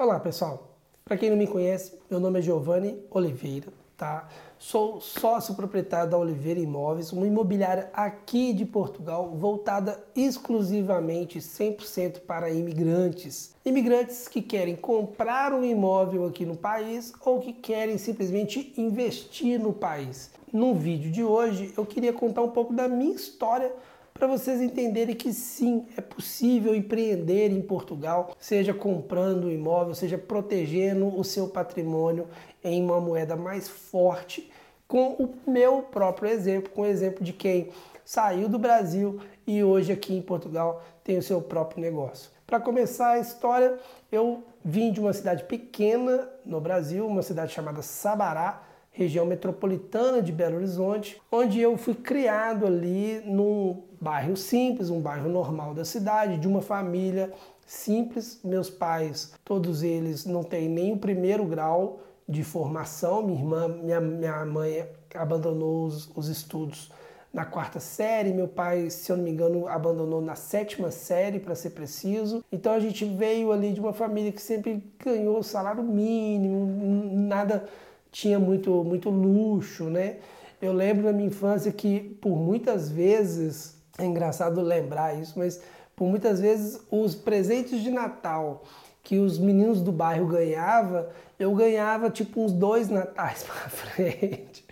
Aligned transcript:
Olá 0.00 0.20
pessoal, 0.20 0.76
para 1.04 1.16
quem 1.16 1.28
não 1.28 1.36
me 1.36 1.48
conhece, 1.48 1.98
meu 2.08 2.20
nome 2.20 2.38
é 2.38 2.42
Giovanni 2.42 3.02
Oliveira, 3.10 3.66
tá? 3.96 4.28
Sou 4.56 5.00
sócio 5.00 5.56
proprietário 5.56 6.08
da 6.08 6.16
Oliveira 6.16 6.60
Imóveis, 6.60 7.12
uma 7.12 7.26
imobiliária 7.26 7.90
aqui 7.92 8.52
de 8.52 8.64
Portugal 8.64 9.34
voltada 9.34 10.00
exclusivamente 10.14 11.40
100% 11.40 12.20
para 12.20 12.48
imigrantes. 12.48 13.56
Imigrantes 13.64 14.28
que 14.28 14.40
querem 14.40 14.76
comprar 14.76 15.52
um 15.52 15.64
imóvel 15.64 16.26
aqui 16.26 16.46
no 16.46 16.56
país 16.56 17.12
ou 17.24 17.40
que 17.40 17.52
querem 17.52 17.98
simplesmente 17.98 18.72
investir 18.76 19.58
no 19.58 19.72
país. 19.72 20.30
No 20.52 20.76
vídeo 20.76 21.10
de 21.10 21.24
hoje 21.24 21.74
eu 21.76 21.84
queria 21.84 22.12
contar 22.12 22.42
um 22.42 22.50
pouco 22.50 22.72
da 22.72 22.86
minha 22.86 23.16
história 23.16 23.74
para 24.18 24.26
vocês 24.26 24.60
entenderem 24.60 25.14
que 25.14 25.32
sim, 25.32 25.86
é 25.96 26.00
possível 26.00 26.74
empreender 26.74 27.50
em 27.50 27.62
Portugal, 27.62 28.34
seja 28.38 28.74
comprando 28.74 29.44
um 29.44 29.50
imóvel, 29.50 29.94
seja 29.94 30.18
protegendo 30.18 31.06
o 31.16 31.22
seu 31.22 31.46
patrimônio 31.46 32.26
em 32.64 32.82
uma 32.82 33.00
moeda 33.00 33.36
mais 33.36 33.68
forte, 33.68 34.50
com 34.88 35.12
o 35.12 35.34
meu 35.46 35.82
próprio 35.82 36.30
exemplo, 36.30 36.70
com 36.70 36.82
o 36.82 36.86
exemplo 36.86 37.22
de 37.22 37.32
quem 37.32 37.68
saiu 38.04 38.48
do 38.48 38.58
Brasil 38.58 39.20
e 39.46 39.62
hoje 39.62 39.92
aqui 39.92 40.14
em 40.14 40.22
Portugal 40.22 40.82
tem 41.04 41.18
o 41.18 41.22
seu 41.22 41.40
próprio 41.40 41.80
negócio. 41.80 42.30
Para 42.44 42.58
começar 42.58 43.10
a 43.10 43.18
história, 43.18 43.78
eu 44.10 44.42
vim 44.64 44.90
de 44.90 44.98
uma 44.98 45.12
cidade 45.12 45.44
pequena 45.44 46.28
no 46.44 46.60
Brasil, 46.60 47.06
uma 47.06 47.22
cidade 47.22 47.52
chamada 47.52 47.82
Sabará, 47.82 48.62
região 48.90 49.24
metropolitana 49.24 50.20
de 50.20 50.32
Belo 50.32 50.56
Horizonte, 50.56 51.20
onde 51.30 51.60
eu 51.60 51.76
fui 51.76 51.94
criado 51.94 52.66
ali 52.66 53.22
num 53.24 53.84
bairro 54.00 54.36
simples, 54.36 54.90
um 54.90 55.00
bairro 55.00 55.28
normal 55.28 55.74
da 55.74 55.84
cidade, 55.84 56.38
de 56.38 56.48
uma 56.48 56.62
família 56.62 57.32
simples. 57.66 58.40
Meus 58.42 58.70
pais, 58.70 59.32
todos 59.44 59.82
eles 59.82 60.24
não 60.24 60.42
têm 60.42 60.68
nem 60.68 60.92
o 60.92 60.98
primeiro 60.98 61.44
grau 61.44 62.00
de 62.28 62.42
formação. 62.44 63.22
Minha 63.22 63.38
irmã, 63.38 63.68
minha, 63.68 64.00
minha 64.00 64.44
mãe 64.44 64.86
abandonou 65.14 65.86
os, 65.86 66.10
os 66.16 66.28
estudos 66.28 66.90
na 67.32 67.44
quarta 67.44 67.78
série, 67.78 68.32
meu 68.32 68.48
pai, 68.48 68.88
se 68.90 69.12
eu 69.12 69.16
não 69.16 69.24
me 69.24 69.30
engano, 69.30 69.68
abandonou 69.68 70.20
na 70.20 70.34
sétima 70.34 70.90
série, 70.90 71.38
para 71.38 71.54
ser 71.54 71.70
preciso. 71.70 72.42
Então 72.50 72.72
a 72.72 72.80
gente 72.80 73.04
veio 73.04 73.52
ali 73.52 73.72
de 73.72 73.80
uma 73.80 73.92
família 73.92 74.32
que 74.32 74.40
sempre 74.40 74.82
ganhou 75.04 75.42
salário 75.42 75.82
mínimo, 75.82 76.66
nada 77.12 77.68
tinha 78.10 78.38
muito, 78.38 78.82
muito 78.82 79.10
luxo, 79.10 79.84
né? 79.84 80.16
Eu 80.60 80.72
lembro 80.72 81.04
na 81.04 81.12
minha 81.12 81.28
infância 81.28 81.70
que 81.70 82.00
por 82.20 82.36
muitas 82.36 82.90
vezes, 82.90 83.77
é 83.98 84.04
engraçado 84.04 84.60
lembrar 84.60 85.18
isso, 85.20 85.38
mas 85.38 85.60
por 85.94 86.06
muitas 86.06 86.40
vezes 86.40 86.80
os 86.90 87.14
presentes 87.14 87.82
de 87.82 87.90
Natal 87.90 88.62
que 89.02 89.18
os 89.18 89.38
meninos 89.38 89.80
do 89.80 89.90
bairro 89.90 90.26
ganhavam, 90.26 91.06
eu 91.38 91.54
ganhava 91.54 92.10
tipo 92.10 92.42
uns 92.42 92.52
dois 92.52 92.90
natais 92.90 93.42
para 93.44 93.70
frente. 93.70 94.64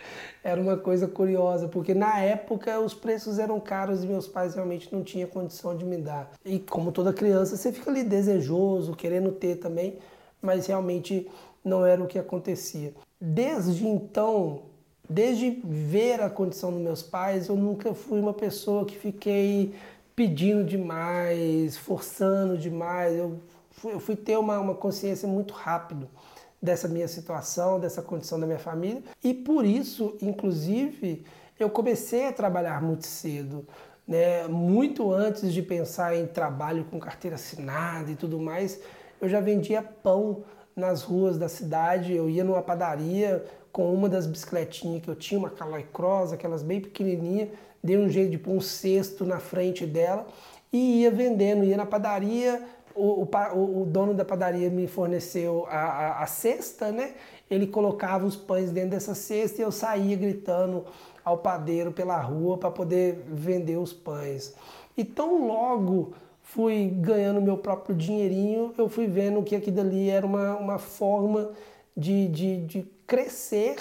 Era 0.43 0.61
uma 0.61 0.77
coisa 0.77 1.07
curiosa, 1.07 1.67
porque 1.67 1.93
na 1.93 2.19
época 2.19 2.79
os 2.79 2.93
preços 2.93 3.39
eram 3.39 3.59
caros 3.59 4.03
e 4.03 4.07
meus 4.07 4.27
pais 4.27 4.53
realmente 4.53 4.93
não 4.93 5.03
tinham 5.03 5.27
condição 5.27 5.75
de 5.75 5.83
me 5.83 5.97
dar. 5.97 6.31
E 6.45 6.59
como 6.59 6.91
toda 6.91 7.11
criança, 7.11 7.57
você 7.57 7.71
fica 7.71 7.89
ali 7.89 8.03
desejoso, 8.03 8.95
querendo 8.95 9.31
ter 9.31 9.55
também, 9.55 9.97
mas 10.39 10.67
realmente 10.67 11.27
não 11.63 11.83
era 11.83 12.01
o 12.01 12.07
que 12.07 12.19
acontecia. 12.19 12.93
Desde 13.19 13.87
então, 13.87 14.61
desde 15.09 15.61
ver 15.63 16.21
a 16.21 16.29
condição 16.29 16.71
dos 16.71 16.81
meus 16.81 17.01
pais, 17.01 17.47
eu 17.47 17.55
nunca 17.55 17.93
fui 17.93 18.19
uma 18.19 18.33
pessoa 18.33 18.85
que 18.85 18.97
fiquei 18.97 19.73
pedindo 20.15 20.63
demais, 20.63 21.77
forçando 21.77 22.57
demais. 22.57 23.15
Eu 23.15 23.39
fui, 23.71 23.93
eu 23.93 23.99
fui 23.99 24.15
ter 24.15 24.37
uma, 24.37 24.59
uma 24.59 24.75
consciência 24.75 25.27
muito 25.27 25.53
rápido 25.53 26.09
dessa 26.61 26.87
minha 26.87 27.07
situação, 27.07 27.79
dessa 27.79 28.01
condição 28.01 28.39
da 28.39 28.45
minha 28.45 28.59
família, 28.59 29.03
e 29.23 29.33
por 29.33 29.63
isso, 29.63 30.17
inclusive, 30.21 31.23
eu 31.59 31.69
comecei 31.69 32.27
a 32.27 32.33
trabalhar 32.33 32.81
muito 32.81 33.05
cedo. 33.05 33.65
Né? 34.07 34.47
Muito 34.47 35.11
antes 35.11 35.53
de 35.53 35.61
pensar 35.61 36.15
em 36.15 36.25
trabalho 36.25 36.85
com 36.85 36.99
carteira 36.99 37.35
assinada 37.35 38.11
e 38.11 38.15
tudo 38.15 38.39
mais, 38.39 38.79
eu 39.21 39.29
já 39.29 39.39
vendia 39.39 39.81
pão 39.81 40.43
nas 40.75 41.01
ruas 41.01 41.37
da 41.37 41.49
cidade, 41.49 42.13
eu 42.13 42.29
ia 42.29 42.43
numa 42.43 42.61
padaria 42.61 43.43
com 43.71 43.93
uma 43.93 44.09
das 44.09 44.25
bicicletinhas 44.25 45.03
que 45.03 45.09
eu 45.09 45.15
tinha, 45.15 45.39
uma 45.39 45.49
Caloi 45.49 45.83
Cross, 45.93 46.33
aquelas 46.33 46.63
bem 46.63 46.81
pequenininha, 46.81 47.49
dei 47.83 47.97
um 47.97 48.09
jeito 48.09 48.31
de 48.31 48.37
pôr 48.37 48.53
um 48.53 48.61
cesto 48.61 49.25
na 49.25 49.39
frente 49.39 49.85
dela 49.85 50.27
e 50.71 51.01
ia 51.01 51.11
vendendo, 51.11 51.63
ia 51.63 51.77
na 51.77 51.85
padaria, 51.85 52.63
o, 52.95 53.23
o, 53.23 53.81
o 53.81 53.85
dono 53.85 54.13
da 54.13 54.25
padaria 54.25 54.69
me 54.69 54.87
forneceu 54.87 55.67
a, 55.69 55.77
a, 55.77 56.23
a, 56.23 56.25
cesta, 56.25 56.91
né? 56.91 57.13
Ele 57.49 57.67
colocava 57.67 58.25
os 58.25 58.35
pães 58.35 58.71
dentro 58.71 58.91
dessa 58.91 59.13
cesta 59.13 59.61
e 59.61 59.63
eu 59.63 59.71
saía 59.71 60.15
gritando 60.15 60.83
ao 61.23 61.37
padeiro 61.37 61.91
pela 61.91 62.19
rua 62.19 62.57
para 62.57 62.71
poder 62.71 63.23
vender 63.27 63.77
os 63.77 63.93
pães. 63.93 64.55
E 64.97 65.05
tão 65.05 65.47
logo 65.47 66.13
fui 66.41 66.87
ganhando 66.87 67.41
meu 67.41 67.57
próprio 67.57 67.95
dinheirinho, 67.95 68.73
eu 68.77 68.89
fui 68.89 69.05
vendo 69.05 69.43
que 69.43 69.55
aquilo 69.55 69.81
ali 69.81 70.09
era 70.09 70.25
uma, 70.25 70.55
uma 70.55 70.77
forma 70.79 71.51
de, 71.95 72.27
de, 72.29 72.65
de 72.65 72.96
crescer 73.07 73.75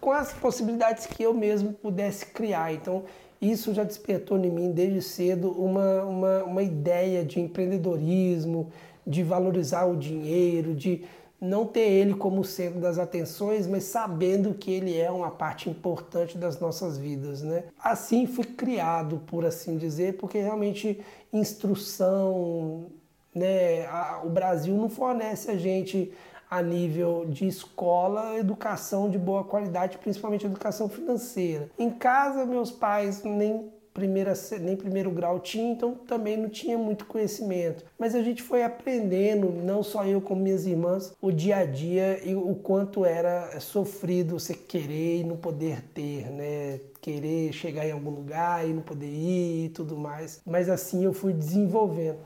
com 0.00 0.12
as 0.12 0.32
possibilidades 0.32 1.06
que 1.06 1.22
eu 1.22 1.34
mesmo 1.34 1.74
pudesse 1.74 2.24
criar. 2.26 2.72
Então, 2.72 3.04
isso 3.42 3.74
já 3.74 3.84
despertou 3.84 4.38
em 4.38 4.50
mim 4.50 4.70
desde 4.70 5.02
cedo 5.02 5.50
uma, 5.50 6.04
uma, 6.04 6.44
uma 6.44 6.62
ideia 6.62 7.24
de 7.24 7.40
empreendedorismo, 7.40 8.70
de 9.06 9.22
valorizar 9.22 9.84
o 9.86 9.96
dinheiro, 9.96 10.74
de 10.74 11.04
não 11.40 11.64
ter 11.66 11.88
ele 11.88 12.14
como 12.14 12.44
centro 12.44 12.80
das 12.80 12.98
atenções, 12.98 13.66
mas 13.66 13.84
sabendo 13.84 14.52
que 14.52 14.70
ele 14.70 14.98
é 14.98 15.10
uma 15.10 15.30
parte 15.30 15.70
importante 15.70 16.36
das 16.36 16.60
nossas 16.60 16.98
vidas, 16.98 17.40
né? 17.40 17.64
Assim 17.82 18.26
fui 18.26 18.44
criado, 18.44 19.22
por 19.26 19.46
assim 19.46 19.78
dizer, 19.78 20.18
porque 20.18 20.38
realmente 20.38 21.00
instrução, 21.32 22.86
né? 23.34 23.88
o 24.22 24.28
Brasil 24.28 24.74
não 24.76 24.90
fornece 24.90 25.50
a 25.50 25.56
gente 25.56 26.12
a 26.50 26.60
nível 26.60 27.24
de 27.28 27.46
escola, 27.46 28.36
educação 28.36 29.08
de 29.08 29.16
boa 29.16 29.44
qualidade, 29.44 29.98
principalmente 29.98 30.44
educação 30.44 30.88
financeira. 30.88 31.70
Em 31.78 31.90
casa, 31.90 32.44
meus 32.44 32.72
pais 32.72 33.22
nem 33.22 33.70
primeira, 33.94 34.32
nem 34.60 34.76
primeiro 34.76 35.10
grau 35.10 35.38
tinha, 35.38 35.72
então 35.72 35.94
também 35.94 36.36
não 36.36 36.48
tinha 36.48 36.76
muito 36.76 37.06
conhecimento. 37.06 37.84
Mas 37.98 38.14
a 38.14 38.22
gente 38.22 38.42
foi 38.42 38.64
aprendendo, 38.64 39.50
não 39.62 39.82
só 39.82 40.04
eu 40.04 40.20
como 40.20 40.42
minhas 40.42 40.66
irmãs, 40.66 41.12
o 41.20 41.30
dia 41.30 41.58
a 41.58 41.64
dia 41.64 42.20
e 42.24 42.34
o 42.34 42.54
quanto 42.54 43.04
era 43.04 43.60
sofrido 43.60 44.38
você 44.38 44.54
querer 44.54 45.20
e 45.20 45.24
não 45.24 45.36
poder 45.36 45.82
ter, 45.94 46.30
né? 46.30 46.80
Querer 47.00 47.52
chegar 47.52 47.86
em 47.86 47.92
algum 47.92 48.10
lugar 48.10 48.68
e 48.68 48.72
não 48.72 48.82
poder 48.82 49.06
ir 49.06 49.66
e 49.66 49.68
tudo 49.70 49.96
mais. 49.96 50.40
Mas 50.44 50.68
assim 50.68 51.04
eu 51.04 51.12
fui 51.12 51.32
desenvolvendo. 51.32 52.18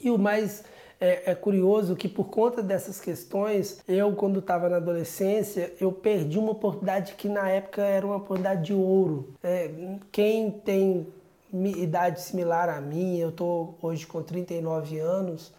E 0.00 0.10
o 0.10 0.18
mais 0.18 0.62
é, 1.00 1.30
é, 1.32 1.34
curioso 1.34 1.96
que 1.96 2.08
por 2.08 2.26
conta 2.26 2.62
dessas 2.62 3.00
questões, 3.00 3.82
eu 3.88 4.14
quando 4.14 4.38
estava 4.38 4.68
na 4.68 4.76
adolescência, 4.76 5.72
eu 5.80 5.92
perdi 5.92 6.38
uma 6.38 6.52
oportunidade 6.52 7.14
que 7.14 7.28
na 7.28 7.48
época 7.48 7.82
era 7.82 8.06
uma 8.06 8.16
oportunidade 8.16 8.64
de 8.64 8.74
ouro. 8.74 9.34
É, 9.42 9.70
quem 10.10 10.50
tem 10.50 11.06
idade 11.52 12.20
similar 12.20 12.68
à 12.68 12.80
minha, 12.80 13.22
eu 13.22 13.28
estou 13.28 13.76
hoje 13.80 14.06
com 14.06 14.22
39 14.22 14.98
anos, 14.98 15.52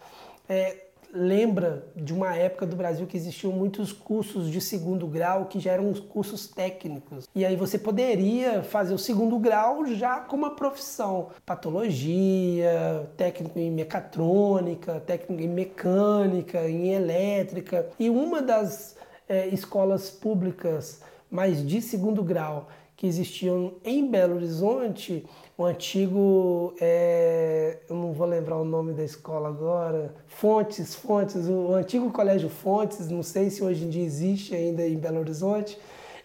é, 0.48 0.85
lembra 1.16 1.86
de 1.96 2.12
uma 2.12 2.36
época 2.36 2.66
do 2.66 2.76
Brasil 2.76 3.06
que 3.06 3.16
existiam 3.16 3.52
muitos 3.52 3.92
cursos 3.92 4.50
de 4.50 4.60
segundo 4.60 5.06
grau 5.06 5.46
que 5.46 5.58
já 5.58 5.72
eram 5.72 5.90
os 5.90 5.98
cursos 5.98 6.46
técnicos. 6.46 7.28
E 7.34 7.44
aí 7.44 7.56
você 7.56 7.78
poderia 7.78 8.62
fazer 8.62 8.94
o 8.94 8.98
segundo 8.98 9.38
grau 9.38 9.86
já 9.86 10.20
com 10.20 10.36
uma 10.36 10.54
profissão, 10.54 11.28
patologia, 11.44 13.08
técnico 13.16 13.58
em 13.58 13.70
mecatrônica, 13.70 15.00
técnico 15.00 15.42
em 15.42 15.48
mecânica, 15.48 16.68
em 16.68 16.92
elétrica. 16.92 17.88
E 17.98 18.10
uma 18.10 18.42
das 18.42 18.96
é, 19.28 19.46
escolas 19.48 20.10
públicas 20.10 21.00
mais 21.30 21.66
de 21.66 21.80
segundo 21.80 22.22
grau 22.22 22.68
que 22.96 23.06
existiam 23.06 23.74
em 23.84 24.08
Belo 24.08 24.36
Horizonte, 24.36 25.26
o 25.58 25.64
antigo, 25.64 26.74
é, 26.80 27.78
eu 27.88 27.96
não 27.96 28.12
vou 28.12 28.26
lembrar 28.26 28.58
o 28.58 28.64
nome 28.64 28.92
da 28.92 29.02
escola 29.02 29.48
agora, 29.48 30.14
Fontes, 30.26 30.94
Fontes, 30.94 31.48
o 31.48 31.72
antigo 31.72 32.12
Colégio 32.12 32.50
Fontes, 32.50 33.08
não 33.08 33.22
sei 33.22 33.48
se 33.48 33.64
hoje 33.64 33.84
em 33.84 33.88
dia 33.88 34.04
existe 34.04 34.54
ainda 34.54 34.86
em 34.86 34.98
Belo 34.98 35.20
Horizonte, 35.20 35.78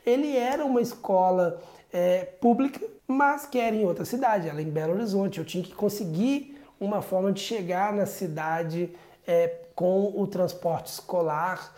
ele 0.05 0.35
era 0.35 0.65
uma 0.65 0.81
escola 0.81 1.61
é, 1.93 2.25
pública, 2.25 2.85
mas 3.07 3.45
que 3.45 3.57
era 3.57 3.75
em 3.75 3.85
outra 3.85 4.03
cidade, 4.03 4.49
ela 4.49 4.61
em 4.61 4.69
Belo 4.69 4.93
Horizonte. 4.93 5.39
Eu 5.39 5.45
tinha 5.45 5.63
que 5.63 5.73
conseguir 5.73 6.57
uma 6.79 7.01
forma 7.01 7.31
de 7.31 7.39
chegar 7.39 7.93
na 7.93 8.05
cidade 8.05 8.93
é, 9.25 9.47
com 9.75 10.11
o 10.15 10.27
transporte 10.27 10.87
escolar 10.87 11.75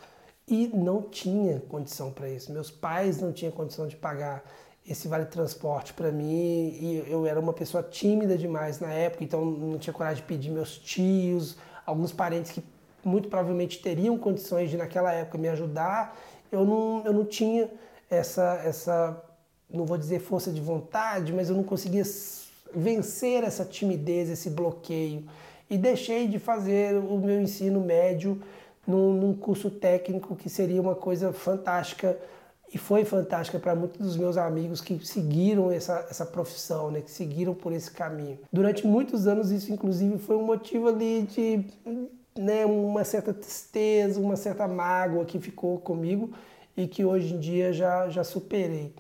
e 0.48 0.68
não 0.74 1.02
tinha 1.02 1.60
condição 1.60 2.12
para 2.12 2.30
isso. 2.30 2.52
Meus 2.52 2.72
pais 2.72 3.22
não 3.22 3.32
tinham 3.32 3.52
condição 3.52 3.88
de 3.88 3.96
pagar 3.96 4.44
esse 4.88 5.08
vale 5.08 5.26
transporte 5.26 5.94
para 5.94 6.12
mim 6.12 6.78
e 6.80 7.06
eu 7.08 7.26
era 7.26 7.40
uma 7.40 7.54
pessoa 7.54 7.82
tímida 7.82 8.38
demais 8.38 8.80
na 8.80 8.92
época, 8.92 9.24
então 9.24 9.44
não 9.46 9.78
tinha 9.78 9.94
coragem 9.94 10.22
de 10.22 10.28
pedir 10.28 10.52
meus 10.52 10.78
tios, 10.78 11.58
alguns 11.86 12.12
parentes 12.12 12.52
que 12.52 12.64
muito 13.04 13.30
provavelmente 13.30 13.80
teriam 13.82 14.18
condições 14.18 14.70
de 14.70 14.78
naquela 14.78 15.14
época 15.14 15.38
me 15.38 15.48
ajudar, 15.50 16.18
eu 16.52 16.66
não, 16.66 17.02
eu 17.06 17.14
não 17.14 17.26
tinha 17.26 17.70
essa, 18.10 18.62
essa, 18.64 19.24
não 19.70 19.86
vou 19.86 19.98
dizer 19.98 20.20
força 20.20 20.52
de 20.52 20.62
vontade, 20.62 21.34
mas 21.34 21.50
eu 21.50 21.56
não 21.56 21.64
conseguia 21.64 22.04
vencer 22.76 23.44
essa 23.44 23.66
timidez, 23.66 24.30
esse 24.30 24.50
bloqueio. 24.50 25.26
E 25.70 25.78
deixei 25.78 26.28
de 26.28 26.40
fazer 26.40 26.96
o 26.96 27.18
meu 27.18 27.42
ensino 27.42 27.82
médio 27.82 28.42
num, 28.86 29.14
num 29.14 29.34
curso 29.34 29.70
técnico 29.70 30.36
que 30.36 30.50
seria 30.50 30.82
uma 30.82 30.96
coisa 30.96 31.34
fantástica 31.34 32.18
e 32.74 32.78
foi 32.78 33.06
fantástica 33.06 33.60
para 33.60 33.76
muitos 33.76 34.00
dos 34.00 34.18
meus 34.18 34.36
amigos 34.36 34.82
que 34.82 35.06
seguiram 35.06 35.72
essa, 35.72 36.08
essa 36.10 36.26
profissão, 36.26 36.90
né, 36.90 37.02
que 37.02 37.12
seguiram 37.12 37.54
por 37.54 37.72
esse 37.72 37.92
caminho. 37.92 38.40
Durante 38.52 38.88
muitos 38.88 39.28
anos 39.28 39.52
isso 39.52 39.72
inclusive 39.72 40.18
foi 40.18 40.36
um 40.36 40.44
motivo 40.44 40.88
ali 40.88 41.22
de 41.24 41.66
né, 42.36 42.66
uma 42.66 43.04
certa 43.04 43.32
tristeza, 43.32 44.20
uma 44.20 44.36
certa 44.36 44.68
mágoa 44.68 45.24
que 45.24 45.40
ficou 45.40 45.78
comigo 45.80 46.32
e 46.76 46.88
que 46.88 47.06
hoje 47.06 47.36
em 47.36 47.40
dia 47.40 47.72
já, 47.72 48.10
já 48.10 48.24
superei. 48.24 48.92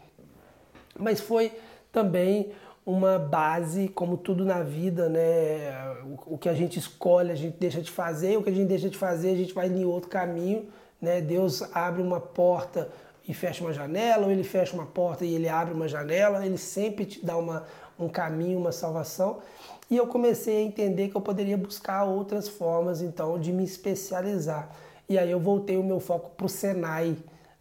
Mas 0.98 1.20
foi 1.20 1.52
também 1.92 2.52
uma 2.86 3.18
base, 3.18 3.88
como 3.88 4.18
tudo 4.18 4.46
na 4.46 4.62
vida, 4.62 5.10
né? 5.10 5.72
O, 6.04 6.36
o, 6.36 6.38
que 6.38 6.50
a 6.50 6.54
gente 6.54 6.78
escolhe, 6.78 7.32
a 7.32 7.36
gente 7.36 7.58
deixa 7.58 7.82
de 7.82 7.90
fazer, 7.90 8.38
o 8.38 8.44
que 8.44 8.50
a 8.50 8.54
gente 8.54 8.68
deixa 8.68 8.90
de 8.90 8.98
fazer, 8.98 9.32
a 9.32 9.36
gente 9.36 9.54
vai 9.54 9.68
em 9.68 9.86
outro 9.86 10.10
caminho, 10.10 10.68
né? 11.02 11.22
Deus 11.22 11.64
abre 11.74 12.02
uma 12.02 12.20
porta 12.20 12.90
e 13.28 13.34
fecha 13.34 13.64
uma 13.64 13.74
janela, 13.74 14.26
ou 14.26 14.32
ele 14.32 14.44
fecha 14.44 14.74
uma 14.74 14.86
porta 14.86 15.26
e 15.26 15.34
ele 15.34 15.48
abre 15.48 15.74
uma 15.74 15.88
janela, 15.88 16.46
ele 16.46 16.58
sempre 16.58 17.06
te 17.06 17.26
dá 17.26 17.38
uma, 17.38 17.66
um 17.98 18.10
caminho, 18.10 18.60
uma 18.60 18.72
salvação. 18.72 19.40
E 19.90 19.98
eu 19.98 20.08
comecei 20.08 20.58
a 20.58 20.62
entender 20.62 21.10
que 21.10 21.16
eu 21.16 21.22
poderia 21.22 21.58
buscar 21.58 22.04
outras 22.04 22.48
formas, 22.48 23.02
então, 23.02 23.40
de 23.40 23.52
me 23.52 23.64
especializar. 23.64 24.70
E 25.08 25.18
aí 25.18 25.32
eu 25.32 25.40
voltei 25.40 25.78
o 25.78 25.84
meu 25.84 26.00
foco 26.00 26.32
para 26.32 26.46
o 26.46 26.50
Senai, 26.50 27.16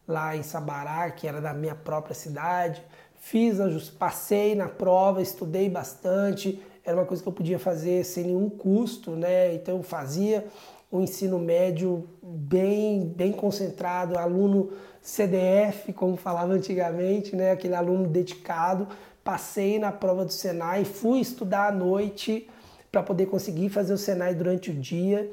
lá 0.06 0.36
em 0.36 0.42
Sabará, 0.42 1.10
que 1.10 1.26
era 1.28 1.40
da 1.40 1.52
minha 1.52 1.74
própria 1.74 2.14
cidade. 2.14 2.82
Fiz, 3.16 3.58
passei 3.90 4.54
na 4.54 4.68
prova, 4.68 5.22
estudei 5.22 5.68
bastante, 5.68 6.60
era 6.84 6.96
uma 6.96 7.06
coisa 7.06 7.22
que 7.22 7.28
eu 7.28 7.32
podia 7.32 7.58
fazer 7.58 8.04
sem 8.04 8.24
nenhum 8.24 8.50
custo, 8.50 9.12
né? 9.12 9.54
Então 9.54 9.76
eu 9.76 9.82
fazia 9.82 10.44
o 10.90 11.00
ensino 11.00 11.38
médio 11.38 12.08
bem, 12.22 13.06
bem 13.06 13.32
concentrado, 13.32 14.18
aluno 14.18 14.70
CDF, 15.02 15.92
como 15.92 16.16
falava 16.16 16.52
antigamente, 16.52 17.34
né? 17.34 17.50
aquele 17.50 17.74
aluno 17.74 18.06
dedicado. 18.06 18.86
Passei 19.24 19.78
na 19.78 19.90
prova 19.90 20.24
do 20.24 20.32
Senai, 20.32 20.84
fui 20.84 21.20
estudar 21.20 21.68
à 21.68 21.72
noite 21.72 22.48
para 22.90 23.02
poder 23.02 23.26
conseguir 23.26 23.68
fazer 23.68 23.92
o 23.92 23.98
Senai 23.98 24.34
durante 24.34 24.70
o 24.70 24.74
dia. 24.74 25.30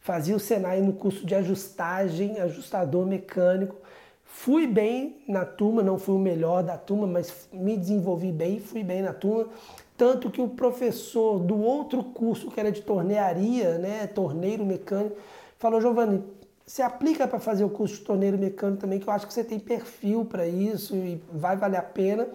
Fazia 0.00 0.36
o 0.36 0.40
Senai 0.40 0.80
no 0.80 0.92
curso 0.92 1.26
de 1.26 1.34
ajustagem, 1.34 2.40
ajustador 2.40 3.06
mecânico. 3.06 3.76
Fui 4.24 4.66
bem 4.66 5.16
na 5.26 5.44
turma, 5.44 5.82
não 5.82 5.98
fui 5.98 6.14
o 6.14 6.18
melhor 6.18 6.62
da 6.62 6.76
turma, 6.76 7.06
mas 7.06 7.48
me 7.52 7.76
desenvolvi 7.76 8.30
bem, 8.30 8.60
fui 8.60 8.84
bem 8.84 9.02
na 9.02 9.12
turma. 9.12 9.48
Tanto 9.96 10.30
que 10.30 10.40
o 10.40 10.48
professor 10.48 11.40
do 11.40 11.60
outro 11.60 12.04
curso, 12.04 12.50
que 12.50 12.60
era 12.60 12.70
de 12.70 12.82
tornearia, 12.82 13.78
né, 13.78 14.06
torneiro 14.06 14.64
mecânico, 14.64 15.16
falou: 15.58 15.80
Giovanni, 15.80 16.22
se 16.68 16.82
aplica 16.82 17.26
para 17.26 17.38
fazer 17.38 17.64
o 17.64 17.70
curso 17.70 17.94
de 17.94 18.00
torneiro 18.02 18.36
mecânico 18.36 18.82
também, 18.82 19.00
que 19.00 19.08
eu 19.08 19.12
acho 19.12 19.26
que 19.26 19.32
você 19.32 19.42
tem 19.42 19.58
perfil 19.58 20.26
para 20.26 20.46
isso 20.46 20.94
e 20.94 21.18
vai 21.32 21.56
valer 21.56 21.78
a 21.78 21.82
pena 21.82 22.28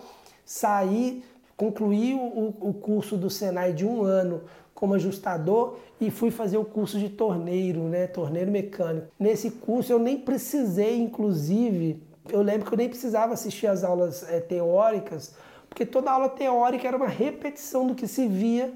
sair, 0.43 1.23
concluir 1.55 2.15
o, 2.15 2.55
o 2.59 2.73
curso 2.73 3.15
do 3.15 3.29
Senai 3.29 3.73
de 3.73 3.85
um 3.85 4.01
ano 4.01 4.41
como 4.73 4.95
ajustador 4.95 5.77
e 6.01 6.09
fui 6.09 6.31
fazer 6.31 6.57
o 6.57 6.65
curso 6.65 6.97
de 6.97 7.09
torneiro, 7.09 7.83
né, 7.83 8.07
torneiro 8.07 8.49
mecânico. 8.49 9.05
Nesse 9.19 9.51
curso 9.51 9.93
eu 9.93 9.99
nem 9.99 10.17
precisei, 10.17 10.99
inclusive, 10.99 12.01
eu 12.27 12.41
lembro 12.41 12.67
que 12.67 12.73
eu 12.73 12.77
nem 12.77 12.89
precisava 12.89 13.33
assistir 13.33 13.67
as 13.67 13.83
aulas 13.83 14.27
é, 14.27 14.39
teóricas, 14.39 15.35
porque 15.69 15.85
toda 15.85 16.11
aula 16.11 16.27
teórica 16.27 16.87
era 16.87 16.97
uma 16.97 17.07
repetição 17.07 17.85
do 17.85 17.93
que 17.93 18.07
se 18.07 18.27
via 18.27 18.73